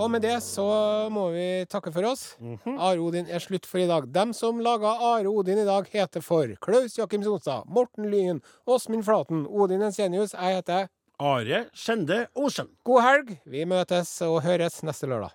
Og 0.00 0.08
med 0.10 0.22
det 0.24 0.38
så 0.42 0.64
må 1.12 1.26
vi 1.34 1.64
takke 1.70 1.92
for 1.94 2.06
oss. 2.08 2.22
Mhm. 2.40 2.78
Are 2.80 2.98
Odin 3.00 3.28
er 3.28 3.42
slutt 3.44 3.66
for 3.68 3.78
i 3.78 3.86
dag. 3.86 4.08
Dem 4.12 4.32
som 4.32 4.58
laga 4.64 4.88
Are 5.12 5.28
Odin 5.28 5.58
i 5.58 5.64
dag, 5.68 5.86
heter 5.92 6.22
for 6.24 6.48
Klaus 6.64 6.96
Jakim 6.98 7.22
Sonstad, 7.22 7.66
Morten 7.68 8.08
Lyn, 8.10 8.40
Åsmund 8.66 9.04
Flaten, 9.04 9.46
Odin 9.46 9.82
Ensenius. 9.82 10.32
Jeg 10.32 10.56
heter 10.62 10.88
Are 11.20 11.66
Skjende 11.74 12.26
Osen. 12.34 12.68
God 12.84 13.02
helg. 13.02 13.38
Vi 13.46 13.64
møtes 13.68 14.10
og 14.26 14.40
høres 14.42 14.80
neste 14.82 15.06
lørdag. 15.06 15.30